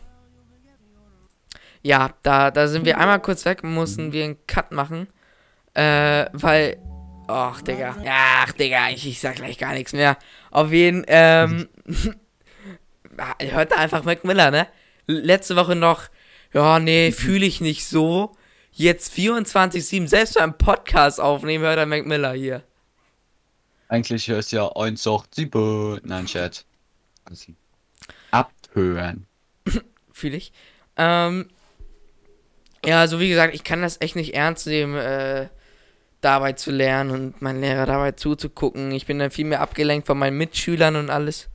[1.83, 5.07] Ja, da, da sind wir einmal kurz weg, mussten wir einen Cut machen.
[5.77, 6.77] Äh, weil.
[7.27, 7.97] Ach, Digga.
[8.03, 10.17] Ja, ach, Digga, ich, ich sag gleich gar nichts mehr.
[10.49, 11.69] Auf jeden, ähm.
[13.39, 14.67] hört da einfach Mac Miller, ne?
[15.05, 16.03] Letzte Woche noch,
[16.53, 18.35] ja, nee, fühle ich nicht so.
[18.71, 22.63] Jetzt 24-7, selbst beim Podcast aufnehmen, hört er Mac Miller hier.
[23.87, 26.03] Eigentlich ist ja 187.
[26.03, 26.65] Nein, Chat.
[28.31, 29.25] Abhören.
[30.11, 30.51] Fühle ich.
[30.97, 31.49] Ähm,
[32.85, 35.47] ja, also wie gesagt, ich kann das echt nicht ernst nehmen, äh,
[36.27, 38.91] dabei zu lernen und meinen Lehrer dabei zuzugucken.
[38.91, 41.47] Ich bin dann viel mehr abgelenkt von meinen Mitschülern und alles.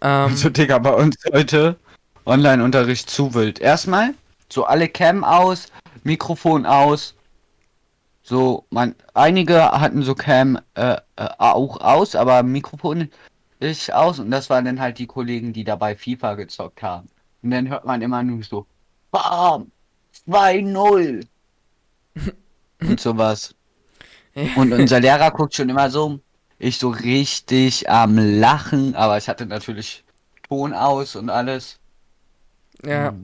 [0.00, 1.76] Ähm, Also, Digga, bei uns heute
[2.24, 3.58] Online-Unterricht zu wild.
[3.58, 4.14] Erstmal,
[4.48, 5.66] so alle Cam aus,
[6.04, 7.16] Mikrofon aus.
[8.22, 13.10] So, man, einige hatten so Cam äh, äh, auch aus, aber Mikrofon
[13.58, 17.08] ich aus und das waren dann halt die Kollegen, die dabei FIFA gezockt haben.
[17.42, 18.66] Und dann hört man immer nur so,
[19.10, 19.72] bam,
[20.28, 21.26] 2-0
[22.80, 23.54] und sowas.
[24.56, 26.20] Und unser Lehrer guckt schon immer so,
[26.58, 30.04] ich so richtig am Lachen, aber ich hatte natürlich
[30.48, 31.78] Ton aus und alles.
[32.84, 33.14] Ja.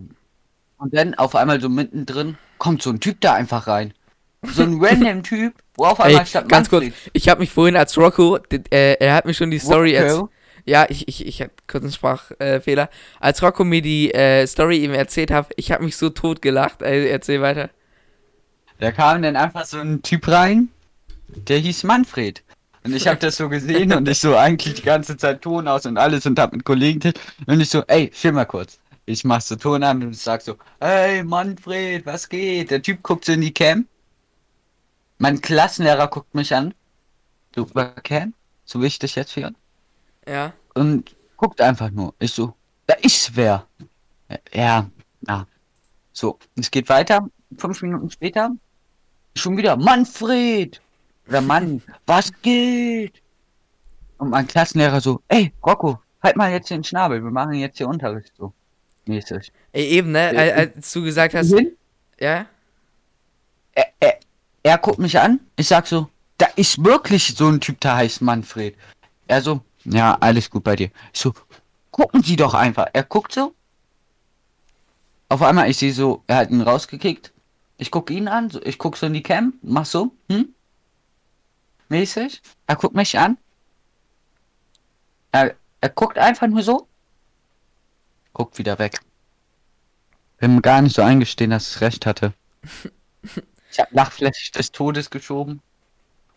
[0.79, 3.95] Und dann auf einmal so mittendrin kommt so ein Typ da einfach rein.
[4.43, 7.77] So ein random Typ, wo auf einmal Ey, statt ganz kurz, ich habe mich vorhin
[7.77, 8.39] als Rocco,
[8.71, 10.29] äh, er hat mir schon die Story erzählt.
[10.65, 12.91] Ja, ich, ich, ich hatte kurz einen Sprachfehler.
[13.21, 16.83] Als Rocco mir die äh, Story eben erzählt hat, ich habe mich so tot gelacht.
[16.83, 17.71] Äh, erzähl weiter.
[18.79, 20.69] Da kam dann einfach so ein Typ rein,
[21.29, 22.43] der hieß Manfred.
[22.85, 25.87] Und ich habe das so gesehen und ich so eigentlich die ganze Zeit Ton aus
[25.87, 27.13] und alles und hab mit Kollegen
[27.47, 28.79] und ich so, ey, chill mal kurz.
[29.07, 32.71] Ich mach so Ton an und sag so, hey Manfred, was geht?
[32.71, 33.87] Der Typ guckt so in die Cam.
[35.19, 36.75] Mein Klassenlehrer guckt mich an.
[37.53, 38.35] Du über Cam?
[38.65, 39.53] So wichtig jetzt hier.
[40.29, 40.53] Ja.
[40.75, 42.15] Und guckt einfach nur.
[42.21, 42.55] Ich so,
[42.87, 43.67] da ist wer.
[44.53, 44.89] Ja,
[45.23, 45.47] na.
[46.13, 47.29] So, es geht weiter.
[47.59, 48.51] Fünf Minuten später.
[49.35, 50.81] Schon wieder Manfred.
[51.29, 53.21] Oder Mann, was geht?
[54.19, 57.23] Und mein Klassenlehrer so, ey, Rocco, halt mal jetzt den Schnabel.
[57.23, 58.53] Wir machen jetzt hier Unterricht so.
[59.07, 59.53] Mäßig.
[59.73, 60.33] Ey, eben, ne?
[60.33, 61.77] Äh, Al- Als du gesagt hast, Hin,
[62.19, 62.47] ja?
[63.75, 64.19] er, er,
[64.63, 65.41] er guckt mich an.
[65.57, 66.09] Ich sag so,
[66.39, 68.75] da ist wirklich so ein Typ, der heißt Manfred.
[69.29, 70.91] Er so, ja, alles gut bei dir.
[71.13, 71.33] Ich so,
[71.91, 72.87] gucken Sie doch einfach.
[72.93, 73.53] Er guckt so.
[75.29, 77.33] Auf einmal, ich sehe so, er hat ihn rausgekickt.
[77.79, 80.49] Ich gucke ihn an, so, ich gucke so in die Cam, mach so, hm?
[81.89, 82.43] Mäßig.
[82.67, 83.39] Er guckt mich an.
[85.33, 86.89] Er, er guckt einfach nur so.
[88.33, 89.01] Guckt wieder weg.
[90.39, 92.33] Will mir gar nicht so eingestehen, dass ich recht hatte.
[93.69, 95.61] Ich habe Lachfläche des Todes geschoben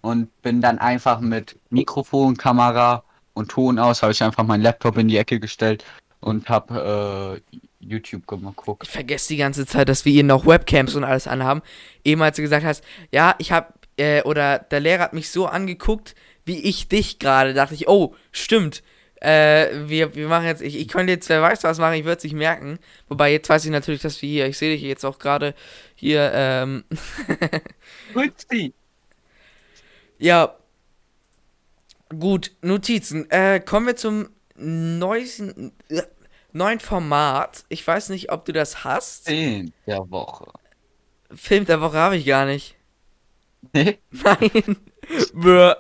[0.02, 4.98] und bin dann einfach mit Mikrofon, Kamera und Ton aus, habe ich einfach meinen Laptop
[4.98, 5.86] in die Ecke gestellt
[6.20, 8.84] und habe äh, YouTube geguckt.
[8.84, 11.62] Ich vergesse die ganze Zeit, dass wir hier noch Webcams und alles anhaben.
[12.04, 15.46] Eben als du gesagt hast, ja, ich habe, äh, oder der Lehrer hat mich so
[15.46, 18.82] angeguckt, wie ich dich gerade, dachte ich, oh, stimmt.
[19.22, 22.18] Äh, wir, wir machen jetzt, ich, ich könnte jetzt, wer weiß was machen, ich würde
[22.18, 22.80] es nicht merken.
[23.10, 25.54] Wobei, jetzt weiß ich natürlich, dass wir hier, ich sehe dich jetzt auch gerade
[25.96, 26.86] hier, ähm,
[28.14, 28.74] Grüezi.
[30.18, 30.56] ja.
[32.18, 33.30] Gut, Notizen.
[33.30, 36.02] Äh, kommen wir zum neuesten, äh,
[36.54, 37.66] neuen Format.
[37.70, 39.26] Ich weiß nicht, ob du das hast.
[39.26, 40.52] Zehn der Woche.
[41.32, 42.79] Film der Woche habe ich gar nicht.
[43.74, 44.00] Nee?
[44.12, 44.78] Nein.
[45.34, 45.74] Bäh.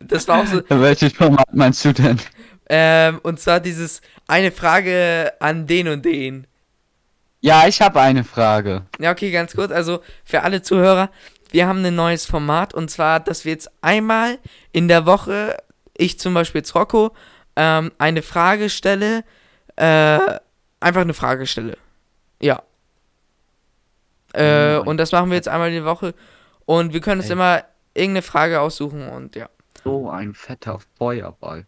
[0.00, 0.62] Das war auch so.
[0.68, 2.18] Welches Format meinst du denn?
[2.68, 6.46] Ähm, und zwar dieses eine Frage an den und den.
[7.40, 8.82] Ja, ich habe eine Frage.
[8.98, 9.72] Ja, okay, ganz kurz.
[9.72, 11.10] Also für alle Zuhörer,
[11.50, 14.38] wir haben ein neues Format und zwar, dass wir jetzt einmal
[14.72, 15.56] in der Woche,
[15.96, 17.12] ich zum Beispiel jetzt Rocco,
[17.56, 19.24] ähm, eine Frage stelle,
[19.76, 20.18] äh,
[20.80, 21.76] einfach eine Frage stelle.
[22.40, 22.62] Ja.
[24.32, 24.86] Äh, Mhm.
[24.86, 26.14] und das machen wir jetzt einmal in der Woche
[26.70, 27.32] und wir können uns Ey.
[27.32, 29.48] immer irgendeine Frage aussuchen und ja,
[29.82, 31.66] So ein fetter Feuerball.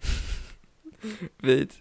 [1.40, 1.74] wild.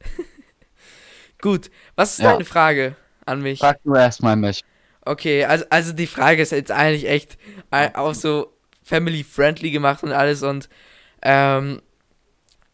[1.40, 2.32] Gut, was ist Ja.
[2.32, 3.58] deine Frage an mich?
[3.60, 4.62] Frag du erstmal mich.
[5.04, 7.38] Okay, also, also die Frage ist jetzt eigentlich echt
[7.70, 8.52] äh, auch so
[8.84, 10.68] family-friendly gemacht und alles und
[11.22, 11.80] ähm,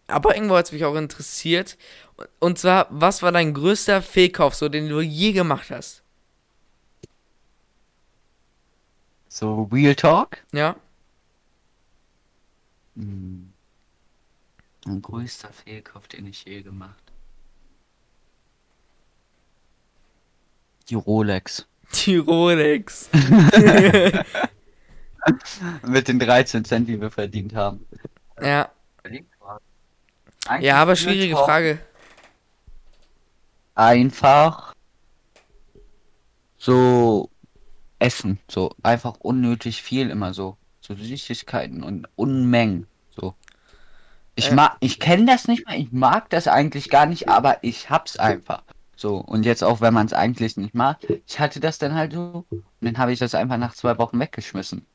[0.08, 1.76] aber irgendwo hat es mich auch interessiert.
[2.40, 6.02] Und zwar, was war dein größter Fehlkauf, so den du je gemacht hast?
[9.28, 10.38] So, Real Talk?
[10.52, 10.76] Ja?
[12.96, 13.52] Hm.
[14.86, 17.02] Mein größter Fehlkauf, den ich je gemacht.
[20.88, 21.66] Die Rolex.
[22.06, 23.10] Die Rolex.
[25.82, 27.86] Mit den 13 Cent, die wir verdient haben.
[28.40, 28.70] ja.
[30.46, 31.44] Eigentlich Ja, aber schwierige Talk.
[31.44, 31.78] Frage.
[33.74, 34.74] Einfach
[36.56, 37.30] so
[37.98, 38.38] essen.
[38.48, 40.56] So einfach unnötig viel immer so.
[40.80, 42.86] So Süßigkeiten und Unmengen.
[43.14, 43.34] So.
[44.34, 44.54] Ich Äh.
[44.54, 48.16] mag, ich kenne das nicht mehr, ich mag das eigentlich gar nicht, aber ich hab's
[48.16, 48.62] einfach.
[48.96, 52.12] So, und jetzt auch, wenn man es eigentlich nicht mag, ich hatte das dann halt
[52.12, 54.86] so, und dann habe ich das einfach nach zwei Wochen weggeschmissen.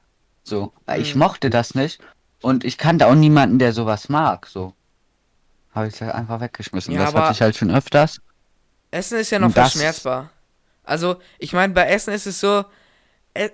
[0.44, 1.20] So, weil ich Mhm.
[1.20, 2.02] mochte das nicht
[2.42, 4.48] und ich kannte auch niemanden, der sowas mag.
[4.48, 4.74] So,
[5.74, 6.94] habe ich das einfach weggeschmissen.
[6.94, 8.20] Ja, das hatte ich halt schon öfters.
[8.92, 10.30] Essen ist ja noch verschmerzbar.
[10.84, 12.66] Also, ich meine, bei Essen ist es so,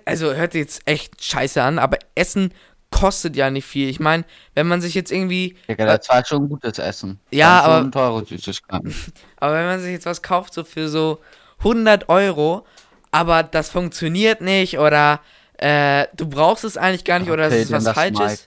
[0.04, 2.52] also hört sich jetzt echt scheiße an, aber Essen
[2.90, 3.88] kostet ja nicht viel.
[3.88, 7.20] Ich meine, wenn man sich jetzt irgendwie Ja, das war schon gutes Essen.
[7.30, 8.94] Ja, aber- teure Süßigkeiten.
[9.36, 11.20] Aber wenn man sich jetzt was kauft, so für so
[11.60, 12.66] 100 Euro,
[13.10, 15.20] aber das funktioniert nicht oder
[15.58, 18.18] äh, du brauchst es eigentlich gar nicht oder es Okay, ist was das Falsches.
[18.18, 18.42] Mike.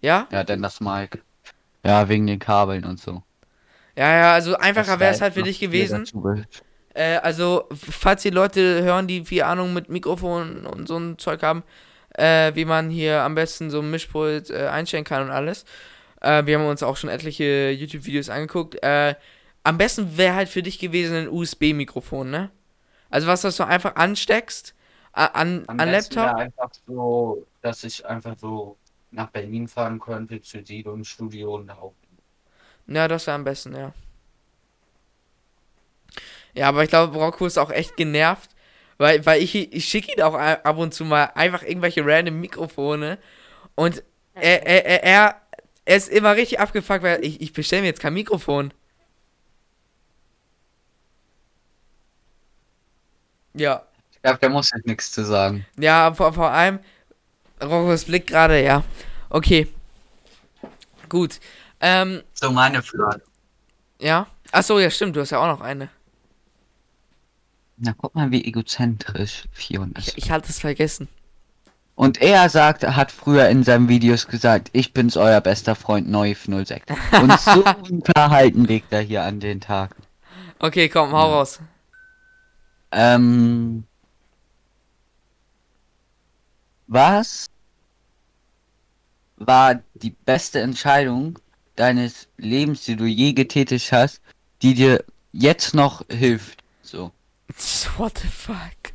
[0.00, 0.26] Ja?
[0.30, 1.22] Ja, denn das Mic.
[1.84, 3.22] Ja, wegen den Kabeln und so.
[3.96, 6.04] Ja, ja, also einfacher wäre es halt für dich gewesen.
[6.94, 11.42] Äh, also, falls ihr Leute hören, die viel Ahnung mit Mikrofon und so ein Zeug
[11.42, 11.64] haben,
[12.10, 15.64] äh, wie man hier am besten so ein Mischpult äh, einstellen kann und alles.
[16.20, 18.82] Äh, wir haben uns auch schon etliche YouTube-Videos angeguckt.
[18.82, 19.14] Äh,
[19.64, 22.50] am besten wäre halt für dich gewesen ein USB-Mikrofon, ne?
[23.10, 24.74] Also was, das du einfach ansteckst
[25.12, 26.36] an, an besten Laptop.
[26.36, 28.76] einfach so, dass ich einfach so
[29.10, 31.94] nach Berlin fahren könnte zu Sido im Studio und auch.
[32.86, 33.92] Ja, das wäre am besten, ja.
[36.54, 38.50] Ja, aber ich glaube, Rocco ist auch echt genervt,
[38.98, 43.18] weil, weil ich, ich schicke ihn auch ab und zu mal einfach irgendwelche random Mikrofone
[43.74, 44.02] und
[44.34, 45.42] er, er, er, er,
[45.84, 48.72] er ist immer richtig abgefuckt, weil ich, ich bestelle mir jetzt kein Mikrofon.
[53.54, 55.66] Ja, Ich glaube, da muss ich nichts zu sagen.
[55.78, 56.80] ja, vor, vor allem
[57.62, 58.84] Roccos Blick gerade, ja.
[59.30, 59.68] Okay.
[61.08, 61.40] Gut.
[61.80, 63.22] Ähm, So meine Frage.
[64.00, 64.26] ja.
[64.52, 65.88] Achso, ja, stimmt, du hast ja auch noch eine.
[67.76, 70.08] Na, guck mal, wie egozentrisch Fion ist.
[70.08, 71.08] Ich, ich hatte es vergessen.
[71.96, 76.44] Und er sagt, hat früher in seinen Videos gesagt, ich bin's euer bester Freund Neuf
[76.46, 76.86] 06.
[77.20, 79.94] Und so ein Verhalten legt er hier an den Tag.
[80.58, 81.34] Okay, komm, hau Ja.
[81.36, 81.60] raus.
[82.92, 83.84] Ähm.
[86.86, 87.46] Was
[89.36, 91.38] war die beste Entscheidung
[91.76, 94.20] deines Lebens, die du je getätigt hast,
[94.62, 96.62] die dir jetzt noch hilft?
[96.82, 97.10] So.
[97.98, 98.94] What the fuck?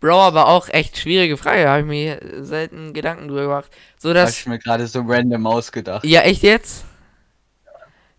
[0.00, 1.68] Bro, aber auch echt schwierige Frage.
[1.68, 3.70] Habe ich mir selten Gedanken drüber gemacht.
[3.98, 4.38] So Hab dass.
[4.38, 6.04] ich mir gerade so random ausgedacht.
[6.04, 6.84] Ja, echt jetzt?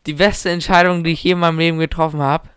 [0.06, 2.50] Die beste Entscheidung, die ich je in meinem Leben getroffen habe.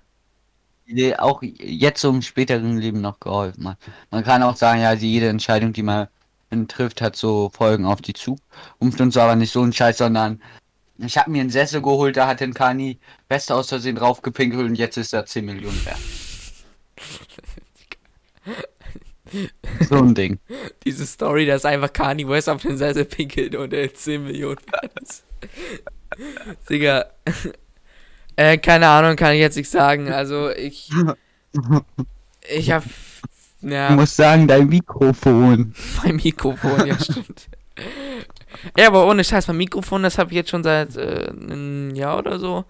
[0.86, 3.78] Die auch jetzt so im späteren Leben noch geholfen hat.
[4.10, 6.08] Man kann auch sagen, ja, jede Entscheidung, die man
[6.68, 10.40] trifft, hat so Folgen auf die Zukunft und so, aber nicht so ein Scheiß, sondern
[10.98, 12.98] ich habe mir einen Sessel geholt, da hat den Kani
[13.28, 15.98] Beste aus Versehen draufgepinkelt und jetzt ist er 10 Millionen wert.
[19.88, 20.38] So ein Ding.
[20.84, 24.98] Diese Story, dass einfach Kanye West auf den Sessel pinkelt und er 10 Millionen wert
[25.00, 25.24] ist.
[26.68, 27.06] Digga.
[28.36, 30.10] Äh, keine Ahnung, kann ich jetzt nicht sagen.
[30.12, 30.90] Also, ich.
[32.48, 32.84] Ich hab.
[33.60, 35.74] Ja, musst sagen, dein Mikrofon.
[36.02, 37.48] mein Mikrofon, ja, stimmt.
[38.76, 42.18] Ja, aber ohne Scheiß, mein Mikrofon, das habe ich jetzt schon seit äh, einem Jahr
[42.18, 42.64] oder so.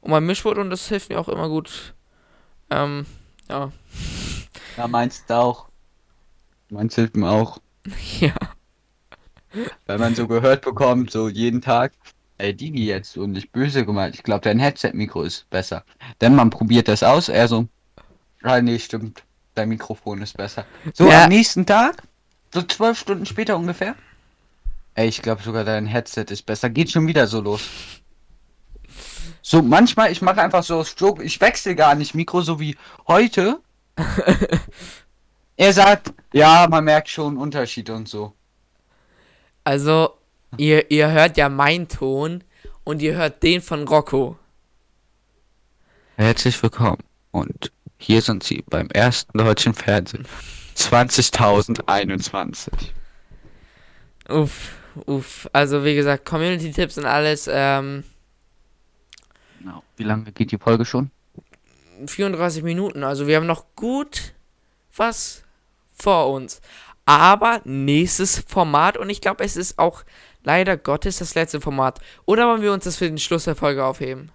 [0.00, 1.94] Und mein Mischwort, und das hilft mir auch immer gut.
[2.70, 3.06] Ähm,
[3.48, 3.70] ja.
[4.76, 5.68] Ja, meinst du auch.
[6.70, 7.58] Meins hilft mir auch.
[8.20, 8.34] Ja.
[9.86, 11.92] Weil man so gehört bekommt, so jeden Tag.
[12.38, 14.14] Ey, Digi jetzt und nicht böse gemeint.
[14.14, 15.84] Ich glaube, dein Headset-Mikro ist besser.
[16.22, 17.68] Denn man probiert das aus, er so.
[18.42, 19.22] Ah, nee, stimmt.
[19.54, 20.64] Dein Mikrofon ist besser.
[20.94, 21.24] So, Ja.
[21.24, 22.02] am nächsten Tag,
[22.54, 23.94] so zwölf Stunden später ungefähr.
[24.94, 26.70] Ey, ich glaube sogar dein Headset ist besser.
[26.70, 27.68] Geht schon wieder so los.
[29.52, 32.74] So, manchmal, ich mache einfach so aus Joke, ich wechsle gar nicht Mikro, so wie
[33.06, 33.60] heute.
[35.58, 38.32] er sagt, ja, man merkt schon einen Unterschied und so.
[39.62, 40.14] Also,
[40.56, 42.42] ihr, ihr hört ja meinen Ton
[42.84, 44.38] und ihr hört den von Rocco.
[46.16, 50.26] Herzlich willkommen und hier sind Sie beim ersten deutschen Fernsehen
[50.78, 52.70] 20.021.
[54.30, 54.70] Uff,
[55.04, 55.46] uff.
[55.52, 57.50] Also, wie gesagt, Community-Tipps und alles.
[57.52, 58.04] Ähm,
[59.62, 59.82] Genau.
[59.96, 61.10] Wie lange geht die Folge schon?
[62.06, 63.04] 34 Minuten.
[63.04, 64.34] Also, wir haben noch gut
[64.96, 65.42] was
[65.94, 66.60] vor uns.
[67.04, 70.04] Aber nächstes Format, und ich glaube, es ist auch
[70.44, 72.00] leider Gottes das letzte Format.
[72.26, 74.30] Oder wollen wir uns das für den Schluss der Folge aufheben?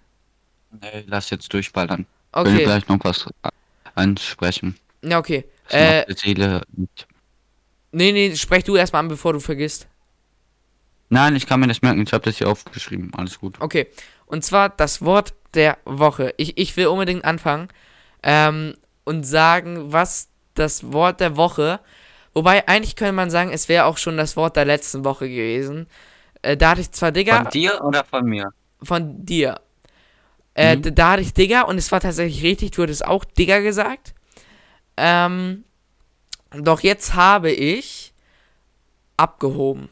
[0.72, 2.06] Nee, lass jetzt durchballern.
[2.36, 2.64] Ich will Okay.
[2.64, 3.26] gleich noch was
[3.96, 4.76] ansprechen.
[5.02, 5.46] Ja, okay.
[5.70, 6.62] Das Äh, Seele
[7.92, 9.88] nee, nee, sprech du erstmal an, bevor du vergisst.
[11.10, 12.02] Nein, ich kann mir das merken.
[12.02, 13.12] Ich habe das hier aufgeschrieben.
[13.16, 13.56] Alles gut.
[13.60, 13.88] Okay.
[14.26, 16.34] Und zwar das Wort der Woche.
[16.38, 17.70] Ich, ich will unbedingt anfangen
[18.24, 21.80] ähm, und sagen, was das Wort der Woche.
[22.34, 25.88] Wobei, eigentlich könnte man sagen, es wäre auch schon das Wort der letzten Woche gewesen.
[26.42, 28.52] Äh, da hatte ich zwar Digga Von dir oder von mir?
[28.84, 29.60] von dir.
[30.54, 30.94] Äh, Mhm.
[30.96, 34.14] Da hatte ich Digga und es war tatsächlich richtig, du hattest auch Digga gesagt.
[34.98, 35.64] Ähm,
[36.52, 38.14] doch jetzt habe ich
[39.16, 39.90] abgehoben.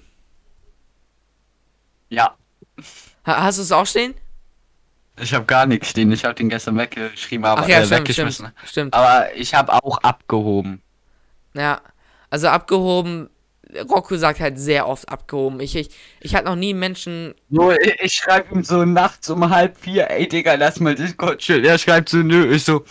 [2.09, 2.35] Ja.
[3.25, 4.13] Ha hast du es auch stehen?
[5.19, 6.11] Ich habe gar nichts stehen.
[6.11, 8.47] Ich habe den gestern weggeschrieben, aber Ach ja, äh, stimmt, weggeschmissen.
[8.47, 8.93] stimmt, stimmt.
[8.93, 10.81] Aber ich habe auch abgehoben.
[11.53, 11.81] Ja,
[12.29, 13.29] also abgehoben.
[13.89, 15.59] Rocco sagt halt sehr oft abgehoben.
[15.59, 15.89] Ich, ich,
[16.21, 17.33] ich hatte noch nie Menschen.
[17.49, 21.39] So, ich, ich schreibe ihm so nachts um halb vier, ey Digga, lass mal Discord
[21.39, 21.65] chillen.
[21.65, 22.85] Er schreibt so, nö, ich so,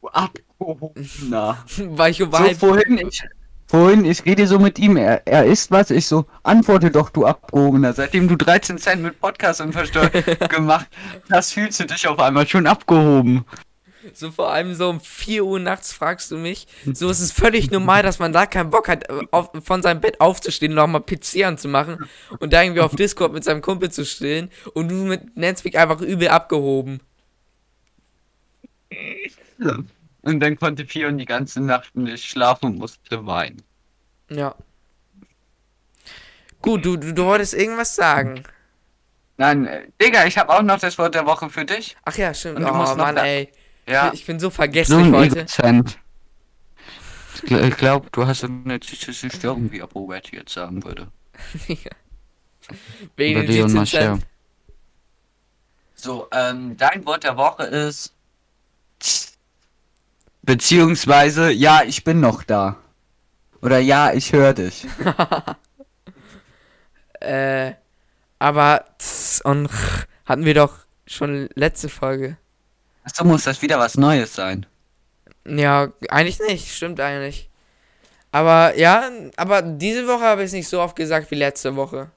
[0.00, 1.64] du abgehobener.
[1.78, 2.26] weil ich So
[2.58, 3.22] vorhin, ich,
[3.70, 7.24] vorhin, ich rede so mit ihm, er, er isst was, ich so, antworte doch, du
[7.24, 7.92] Abgehobener.
[7.92, 10.08] Seitdem du 13 Cent mit Podcast und Verstör
[10.48, 10.88] gemacht
[11.30, 13.44] hast, fühlst du dich auf einmal schon abgehoben.
[14.14, 16.66] So vor allem so um 4 Uhr nachts fragst du mich.
[16.92, 20.20] So ist es völlig normal, dass man da keinen Bock hat, auf, von seinem Bett
[20.20, 22.06] aufzustehen und nochmal PC anzumachen
[22.38, 26.00] und da irgendwie auf Discord mit seinem Kumpel zu stillen und du mit Netspeak einfach
[26.00, 27.00] übel abgehoben.
[30.22, 33.62] Und dann konnte Fion die ganze Nacht nicht schlafen und musste weinen.
[34.30, 34.54] Ja.
[36.62, 38.42] Gut, du, du, du wolltest irgendwas sagen.
[39.38, 41.96] Nein, äh, Digga, ich habe auch noch das Wort der Woche für dich.
[42.04, 42.56] Ach ja, stimmt.
[42.58, 43.50] Und du Oh musst noch Mann, da- ey.
[43.88, 44.12] Ja.
[44.12, 45.38] Ich bin so So vergesslich ein heute.
[45.40, 45.98] Egozent.
[47.36, 51.08] Ich gl- Ich glaube, du hast eine psychische Störung, wie Robert jetzt sagen würde.
[53.16, 53.98] Wegen Leon 17 Mascher.
[54.12, 54.26] Cent.
[55.94, 58.14] So, ähm, dein Wort der Woche ist.
[60.50, 62.76] Beziehungsweise, ja, ich bin noch da.
[63.62, 64.84] Oder ja, ich höre dich.
[67.22, 67.74] Äh,
[68.38, 70.72] aber tss und ch hatten wir doch
[71.06, 72.38] schon letzte Folge.
[73.04, 74.64] Achso, muss das wieder was Neues sein.
[75.46, 77.50] Ja, eigentlich nicht, stimmt eigentlich.
[78.32, 82.10] Aber ja, aber diese Woche habe ich es nicht so oft gesagt wie letzte Woche.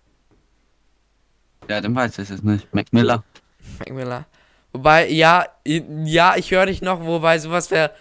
[1.68, 2.74] Ja, dann weiß ich es nicht.
[2.74, 3.26] Mac Miller.
[3.80, 4.26] Mac Miller.
[4.72, 7.92] Wobei, ja, ja, ich höre dich noch, wobei sowas wäre.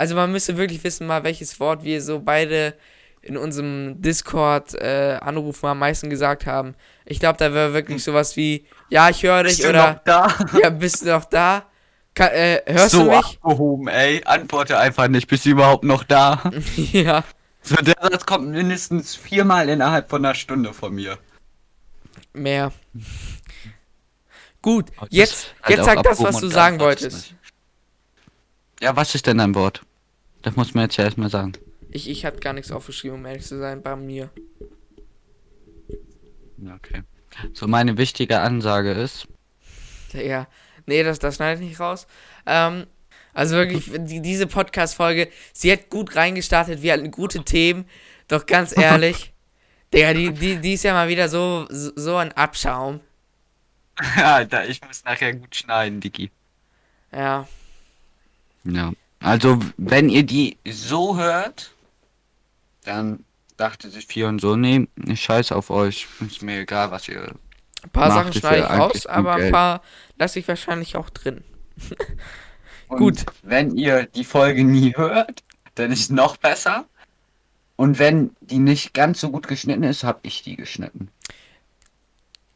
[0.00, 2.72] Also man müsste wirklich wissen mal, welches Wort wir so beide
[3.20, 6.74] in unserem Discord äh, Anrufen am meisten gesagt haben.
[7.04, 10.04] Ich glaube, da wäre wirklich sowas wie, ja, ich höre dich Bist du oder noch
[10.04, 10.34] da?
[10.62, 11.66] ja, bist du noch da?
[12.14, 13.18] Ka äh, hörst so du mich?
[13.18, 14.22] abgehoben, ey.
[14.24, 15.28] Antworte einfach nicht.
[15.28, 16.50] Bist du überhaupt noch da?
[16.76, 17.22] ja.
[17.60, 21.18] So, der Satz kommt mindestens viermal innerhalb von einer Stunde von mir.
[22.32, 22.72] Mehr.
[24.62, 27.34] Gut, Das jetzt, halt jetzt sag das, was du sagen wolltest.
[28.80, 29.82] Ja, was ist denn dein Wort?
[30.42, 31.52] Das muss man jetzt ja erstmal sagen.
[31.90, 34.30] Ich, ich hatte gar nichts aufgeschrieben, um ehrlich zu sein, bei mir.
[36.76, 37.02] Okay.
[37.52, 39.26] So, meine wichtige Ansage ist.
[40.12, 40.46] Ja,
[40.86, 42.06] nee, das, das schneide ich nicht raus.
[42.46, 42.86] Ähm,
[43.32, 47.84] also wirklich, die, diese Podcast-Folge, sie hat gut reingestartet, wir hatten gute Themen,
[48.28, 49.32] doch ganz ehrlich,
[49.94, 53.00] Digga, die, die, die ist ja mal wieder so, so so ein Abschaum.
[54.16, 56.30] Alter, ich muss nachher gut schneiden, Digi.
[57.12, 57.48] Ja,
[58.64, 58.92] Ja.
[59.22, 61.72] Also, wenn ihr die so hört,
[62.84, 63.24] dann
[63.56, 66.06] dachte sich Fion so, nee, ich scheiß auf euch.
[66.26, 67.34] Ist mir egal, was ihr.
[67.82, 69.82] ein paar Macht Sachen schneide ich raus, aber ein paar
[70.16, 71.44] lasse ich wahrscheinlich auch drin.
[72.88, 73.24] Gut.
[73.42, 75.44] Wenn ihr die Folge nie hört,
[75.74, 76.86] dann ist noch besser.
[77.76, 81.08] Und wenn die nicht ganz so gut geschnitten ist, habe ich die geschnitten.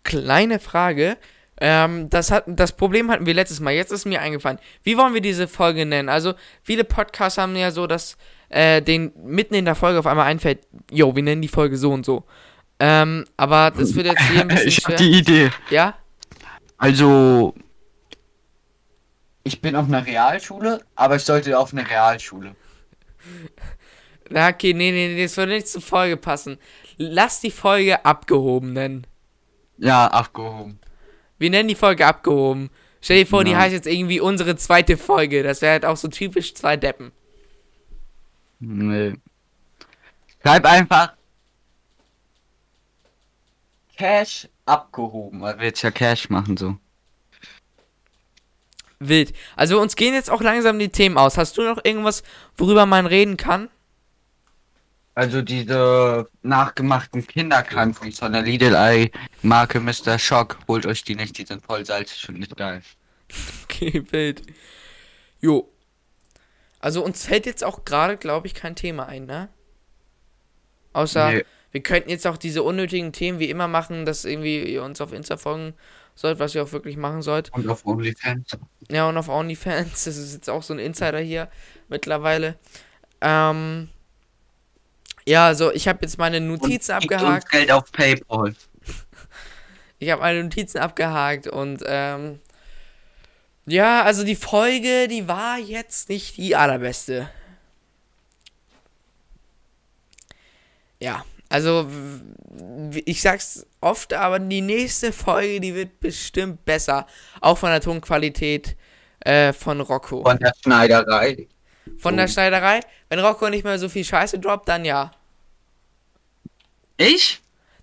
[0.03, 1.17] Kleine Frage.
[1.61, 3.73] Ähm, das, hat, das Problem hatten wir letztes Mal.
[3.73, 4.59] Jetzt ist mir eingefallen.
[4.83, 6.09] Wie wollen wir diese Folge nennen?
[6.09, 8.17] Also, viele Podcasts haben ja so, dass
[8.49, 11.93] äh, den mitten in der Folge auf einmal einfällt, jo, wir nennen die Folge so
[11.93, 12.25] und so.
[12.81, 14.97] Ähm, aber das wird jetzt hier ein bisschen ich schwer.
[14.97, 15.51] habe die Idee.
[15.71, 15.97] Ja?
[16.77, 17.55] Also,
[19.45, 22.57] ich bin auf einer Realschule, aber ich sollte auf eine Realschule.
[24.31, 26.59] Na, okay, nee, nee, nee, das würde nicht zur Folge passen.
[26.97, 29.07] Lass die Folge abgehoben nennen.
[29.79, 30.81] Ja, abgehoben.
[31.45, 32.71] Wir nennen die Folge abgehoben.
[33.03, 33.59] Stell dir vor, die Ja.
[33.59, 35.43] heißt jetzt irgendwie unsere zweite Folge.
[35.43, 37.13] Das wäre halt auch so typisch zwei Deppen.
[38.61, 39.13] Nee.
[40.43, 41.13] Schreib einfach
[43.99, 46.79] Cash abgehoben, weil wir jetzt ja Cash machen so.
[48.99, 49.35] Wild.
[49.57, 51.37] Also uns gehen jetzt auch langsam die Themen aus.
[51.37, 52.23] Hast du noch irgendwas,
[52.57, 53.69] worüber man reden kann?
[55.17, 59.11] Also diese nachgemachten Kindercountries von der Lidl Eye
[59.43, 60.19] Marke Mr.
[60.19, 62.83] Shock, holt euch die nicht, die sind voll salzig und nicht geil.
[63.65, 64.43] Okay, wild.
[65.41, 65.69] Jo.
[66.79, 69.49] Also uns fällt jetzt auch gerade, glaube ich, kein Thema ein, ne?
[70.93, 71.45] Außer, Nee.
[71.73, 75.13] wir könnten jetzt auch diese unnötigen Themen wie immer machen, dass irgendwie ihr uns auf
[75.13, 75.75] Insta folgen
[76.15, 77.53] sollt, was ihr auch wirklich machen sollt.
[77.53, 78.57] Und auf OnlyFans.
[78.91, 81.49] Ja, und auf OnlyFans, das ist jetzt auch so ein Insider hier
[81.89, 82.57] mittlerweile.
[83.21, 83.89] Ähm,
[85.27, 87.45] ja, also ich habe jetzt meine Notizen und abgehakt.
[87.45, 88.55] Uns Geld auf Paypal.
[90.01, 92.41] Ich habe meine Notizen abgehakt und ähm,
[93.65, 97.31] ja, also die Folge, die war jetzt nicht die allerbeste.
[101.01, 101.89] Ja, also
[103.05, 107.07] ich sag's oft, aber die nächste Folge, die wird bestimmt besser.
[107.41, 108.77] Auch von der Tonqualität
[109.21, 110.23] äh, von Rocco.
[110.23, 111.49] Von der Schneiderei.
[111.99, 112.81] Von der Schneiderei.
[113.09, 115.11] Wenn Rocco nicht mehr so viel Scheiße droppt, dann ja.
[116.97, 117.41] Ich?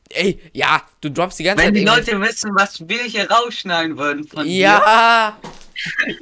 [0.10, 1.76] Ey, ja, du droppst die ganze Wenn Zeit.
[1.76, 4.52] die irgendwelche- Leute wissen, was wir hier rausschneiden würden von dir.
[4.60, 5.38] Ja!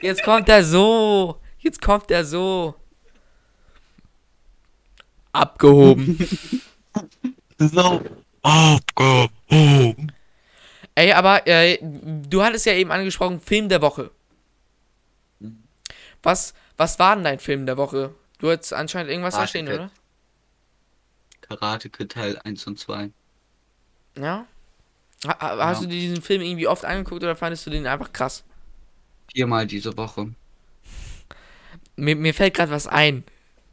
[0.01, 1.39] Jetzt kommt er so.
[1.59, 2.75] Jetzt kommt er so.
[5.31, 6.17] Abgehoben.
[7.61, 8.01] So.
[8.41, 10.13] Abgehoben.
[10.95, 14.11] Ey, aber äh, du hattest ja eben angesprochen, Film der Woche.
[16.23, 18.15] Was, was war denn dein Film der Woche?
[18.39, 19.75] Du hattest anscheinend irgendwas da Karate stehen, Kid.
[19.75, 19.91] oder?
[21.41, 23.09] Karate Kid Teil 1 und 2.
[24.17, 24.45] Ja.
[25.27, 25.87] Ha, ha- hast Ja.
[25.87, 28.43] du dir diesen Film irgendwie oft angeguckt oder fandest du den einfach krass?
[29.33, 30.33] Viermal diese Woche.
[31.95, 33.23] Mir, mir fällt gerade was ein.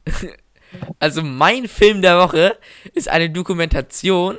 [0.98, 2.58] also mein Film der Woche
[2.94, 4.36] ist eine Dokumentation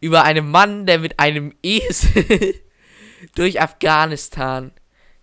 [0.00, 2.54] über einen Mann, der mit einem Esel
[3.34, 4.72] durch Afghanistan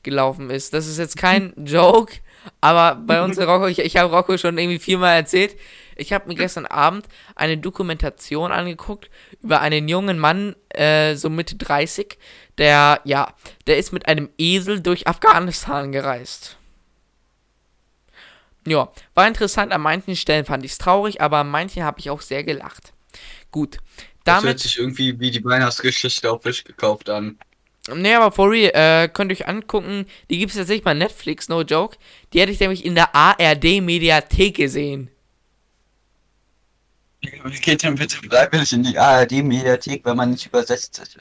[0.03, 0.73] gelaufen ist.
[0.73, 2.15] Das ist jetzt kein Joke,
[2.59, 5.55] aber bei uns in Rocco, ich, ich habe Rocco schon irgendwie viermal erzählt.
[5.95, 9.09] Ich habe mir gestern Abend eine Dokumentation angeguckt
[9.41, 12.17] über einen jungen Mann, äh, so Mitte 30,
[12.57, 13.33] der, ja,
[13.67, 16.57] der ist mit einem Esel durch Afghanistan gereist.
[18.65, 19.71] Ja, war interessant.
[19.73, 22.93] An manchen Stellen fand ich es traurig, aber an manchen habe ich auch sehr gelacht.
[23.51, 23.77] Gut,
[24.23, 24.59] Das hört damit.
[24.59, 27.37] sich irgendwie wie die Weihnachtsgeschichte auf Wish gekauft an.
[27.87, 30.05] Nee, aber for real, äh, könnt ihr euch angucken.
[30.29, 31.97] Die gibt es tatsächlich bei Netflix, no joke.
[32.31, 35.09] Die hätte ich nämlich in der ARD-Mediathek gesehen.
[37.21, 41.17] Wie geht denn bitte freiwillig in die ARD-Mediathek, wenn man nicht übersetzt ist?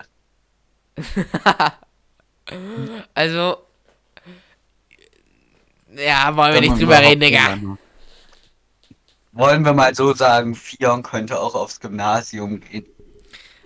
[3.14, 3.58] Also.
[5.94, 7.58] Ja, wollen wir nicht drüber reden, Digga.
[9.32, 12.86] Wollen wir mal so sagen, Fion könnte auch aufs Gymnasium gehen.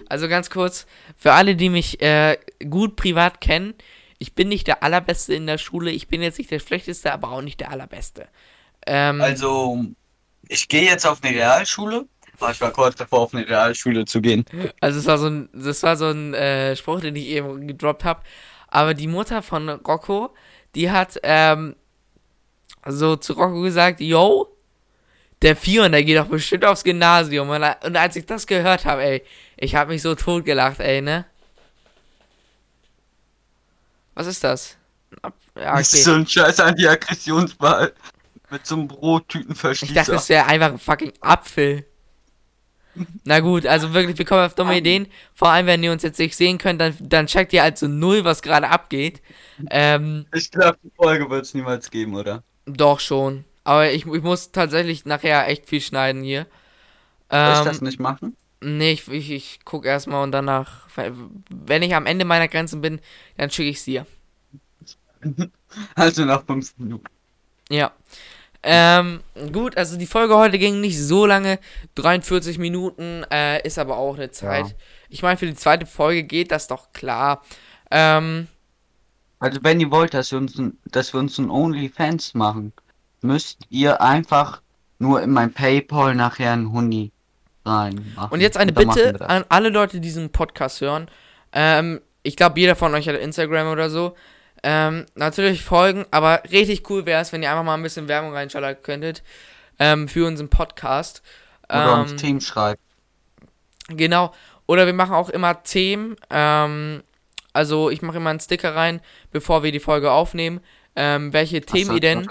[0.08, 0.86] Also ganz kurz,
[1.16, 2.38] für alle, die mich äh,
[2.68, 3.74] gut privat kennen,
[4.18, 5.90] ich bin nicht der Allerbeste in der Schule.
[5.90, 8.28] Ich bin jetzt nicht der Schlechteste, aber auch nicht der Allerbeste.
[8.86, 9.84] Ähm, Also,
[10.48, 12.06] ich gehe jetzt auf eine Realschule.
[12.50, 14.44] Ich war kurz davor, auf eine Realschule zu gehen.
[14.80, 18.04] Also es war so ein, das war so ein äh, Spruch, den ich eben gedroppt
[18.04, 18.22] habe.
[18.68, 20.34] Aber die Mutter von Rocco,
[20.74, 21.76] die hat ähm,
[22.86, 24.48] so zu Rocco gesagt, yo,
[25.42, 27.48] der Fion, der geht doch bestimmt aufs Gymnasium.
[27.50, 29.22] Und, und als ich das gehört habe, ey,
[29.56, 31.26] ich habe mich so totgelacht, ey, ne?
[34.14, 34.76] Was ist das?
[35.56, 36.02] Ja, Das ist okay.
[36.02, 37.94] so ein scheiß Anti-Aggressionsball.
[38.50, 40.14] Mit so einem Ich dachte, Brottütenverschließer.
[40.14, 41.86] es wäre einfach ein fucking Apfel.
[43.24, 45.08] Na gut, also wirklich, wir kommen auf dumme Ideen.
[45.34, 48.24] Vor allem, wenn ihr uns jetzt nicht sehen könnt, dann, dann checkt ihr also null,
[48.24, 49.20] was gerade abgeht.
[49.70, 52.44] Ähm, Ich glaube, die Folge wird es niemals geben, oder?
[52.66, 53.44] doch schon.
[53.64, 56.46] Aber ich, ich muss tatsächlich nachher echt viel schneiden hier.
[57.42, 58.36] Soll ich Ähm, das nicht machen?
[58.64, 60.88] Nee, ich, ich, ich guck erstmal und danach,
[61.50, 63.00] wenn ich am Ende meiner Grenzen bin,
[63.36, 64.06] dann schicke ich dir.
[65.96, 67.04] Also nach fünf Minuten.
[67.70, 67.92] Ja.
[68.62, 71.58] Ähm, gut, also die Folge heute ging nicht so lange,
[71.96, 74.70] 43 Minuten, äh, ist aber auch eine Zeit.
[74.70, 74.74] Ja.
[75.10, 77.42] Ich meine, für die zweite Folge geht das doch klar.
[77.90, 78.48] Ähm,
[79.38, 82.72] Also wenn ihr wollt, dass wir uns ein, dass wir uns ein OnlyFans machen,
[83.22, 84.62] müsst ihr einfach
[84.98, 87.12] nur in mein PayPal nachher einen Huni
[87.64, 88.30] reinmachen.
[88.30, 91.08] und jetzt eine machen Bitte an alle Leute, die diesen Podcast hören.
[91.52, 94.14] Ähm, ich glaube, jeder von euch hat Instagram oder so.
[94.62, 98.32] Ähm, natürlich folgen, aber richtig cool wäre es, wenn ihr einfach mal ein bisschen Werbung
[98.32, 99.22] reinschalten könntet
[99.78, 101.22] ähm, für unseren Podcast.
[101.68, 102.80] Oder Ähm, uns Team schreibt.
[103.88, 104.32] Genau.
[104.66, 106.16] Oder wir machen auch immer Themen.
[106.30, 107.02] Ähm,
[107.52, 109.00] also ich mache immer einen Sticker rein,
[109.30, 110.60] bevor wir die Folge aufnehmen.
[110.96, 112.26] Ähm, welche Themen ihr denn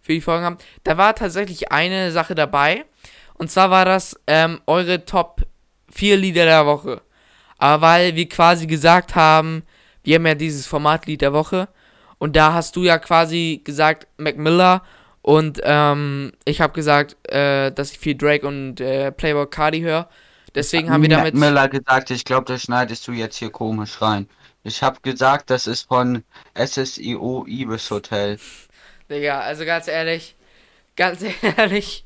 [0.00, 0.58] für die Folgen haben.
[0.84, 2.84] Da war tatsächlich eine Sache dabei.
[3.40, 5.46] Und zwar war das ähm, eure Top
[5.90, 7.00] 4 Lieder der Woche.
[7.56, 9.62] Aber weil wir quasi gesagt haben,
[10.02, 11.68] wir haben ja dieses Format Lied der Woche.
[12.18, 14.82] Und da hast du ja quasi gesagt, Mac Miller.
[15.22, 20.10] Und ähm, ich habe gesagt, äh, dass ich viel Drake und äh, Playboy Cardi höre.
[20.54, 21.34] Deswegen haben wir damit.
[21.34, 24.28] Miller gesagt, ich glaube, das schneidest du jetzt hier komisch rein.
[24.64, 26.24] Ich habe gesagt, das ist von
[26.54, 28.38] SSIO Ibis Hotel.
[29.08, 30.36] Digga, also ganz ehrlich,
[30.94, 31.24] ganz
[31.56, 32.04] ehrlich.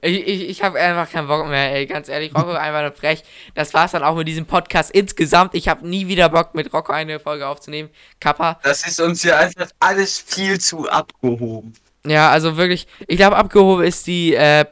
[0.00, 1.86] Ich, ich, ich habe einfach keinen Bock mehr, ey.
[1.86, 3.22] Ganz ehrlich, Rocco einfach nur frech.
[3.54, 5.54] Das war's dann auch mit diesem Podcast insgesamt.
[5.54, 7.90] Ich habe nie wieder Bock, mit Rocco eine Folge aufzunehmen.
[8.20, 8.58] Kappa.
[8.62, 11.74] Das ist uns hier einfach alles viel zu abgehoben.
[12.06, 14.64] Ja, also wirklich, ich glaube, abgehoben ist die, äh,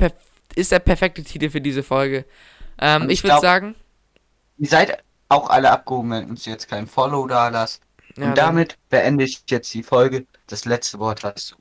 [0.55, 2.25] ist der perfekte Titel für diese Folge.
[2.79, 3.75] Ähm, ich ich würde sagen.
[4.59, 4.99] Ihr seid
[5.29, 7.83] auch alle abgehoben, wenn uns jetzt kein Follow da lasst.
[8.17, 10.27] Ja, Und damit beende ich jetzt die Folge.
[10.47, 11.57] Das letzte Wort hast du.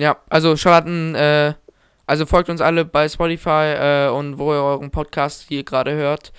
[0.00, 1.54] Ja, also Charlotten, äh,
[2.10, 6.32] also folgt uns alle bei Spotify äh, und wo ihr euren Podcast hier gerade hört.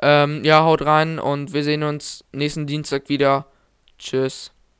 [0.00, 3.44] Ähm, ja, haut rein und wir sehen uns nächsten Dienstag wieder.
[3.98, 4.57] Tschüss.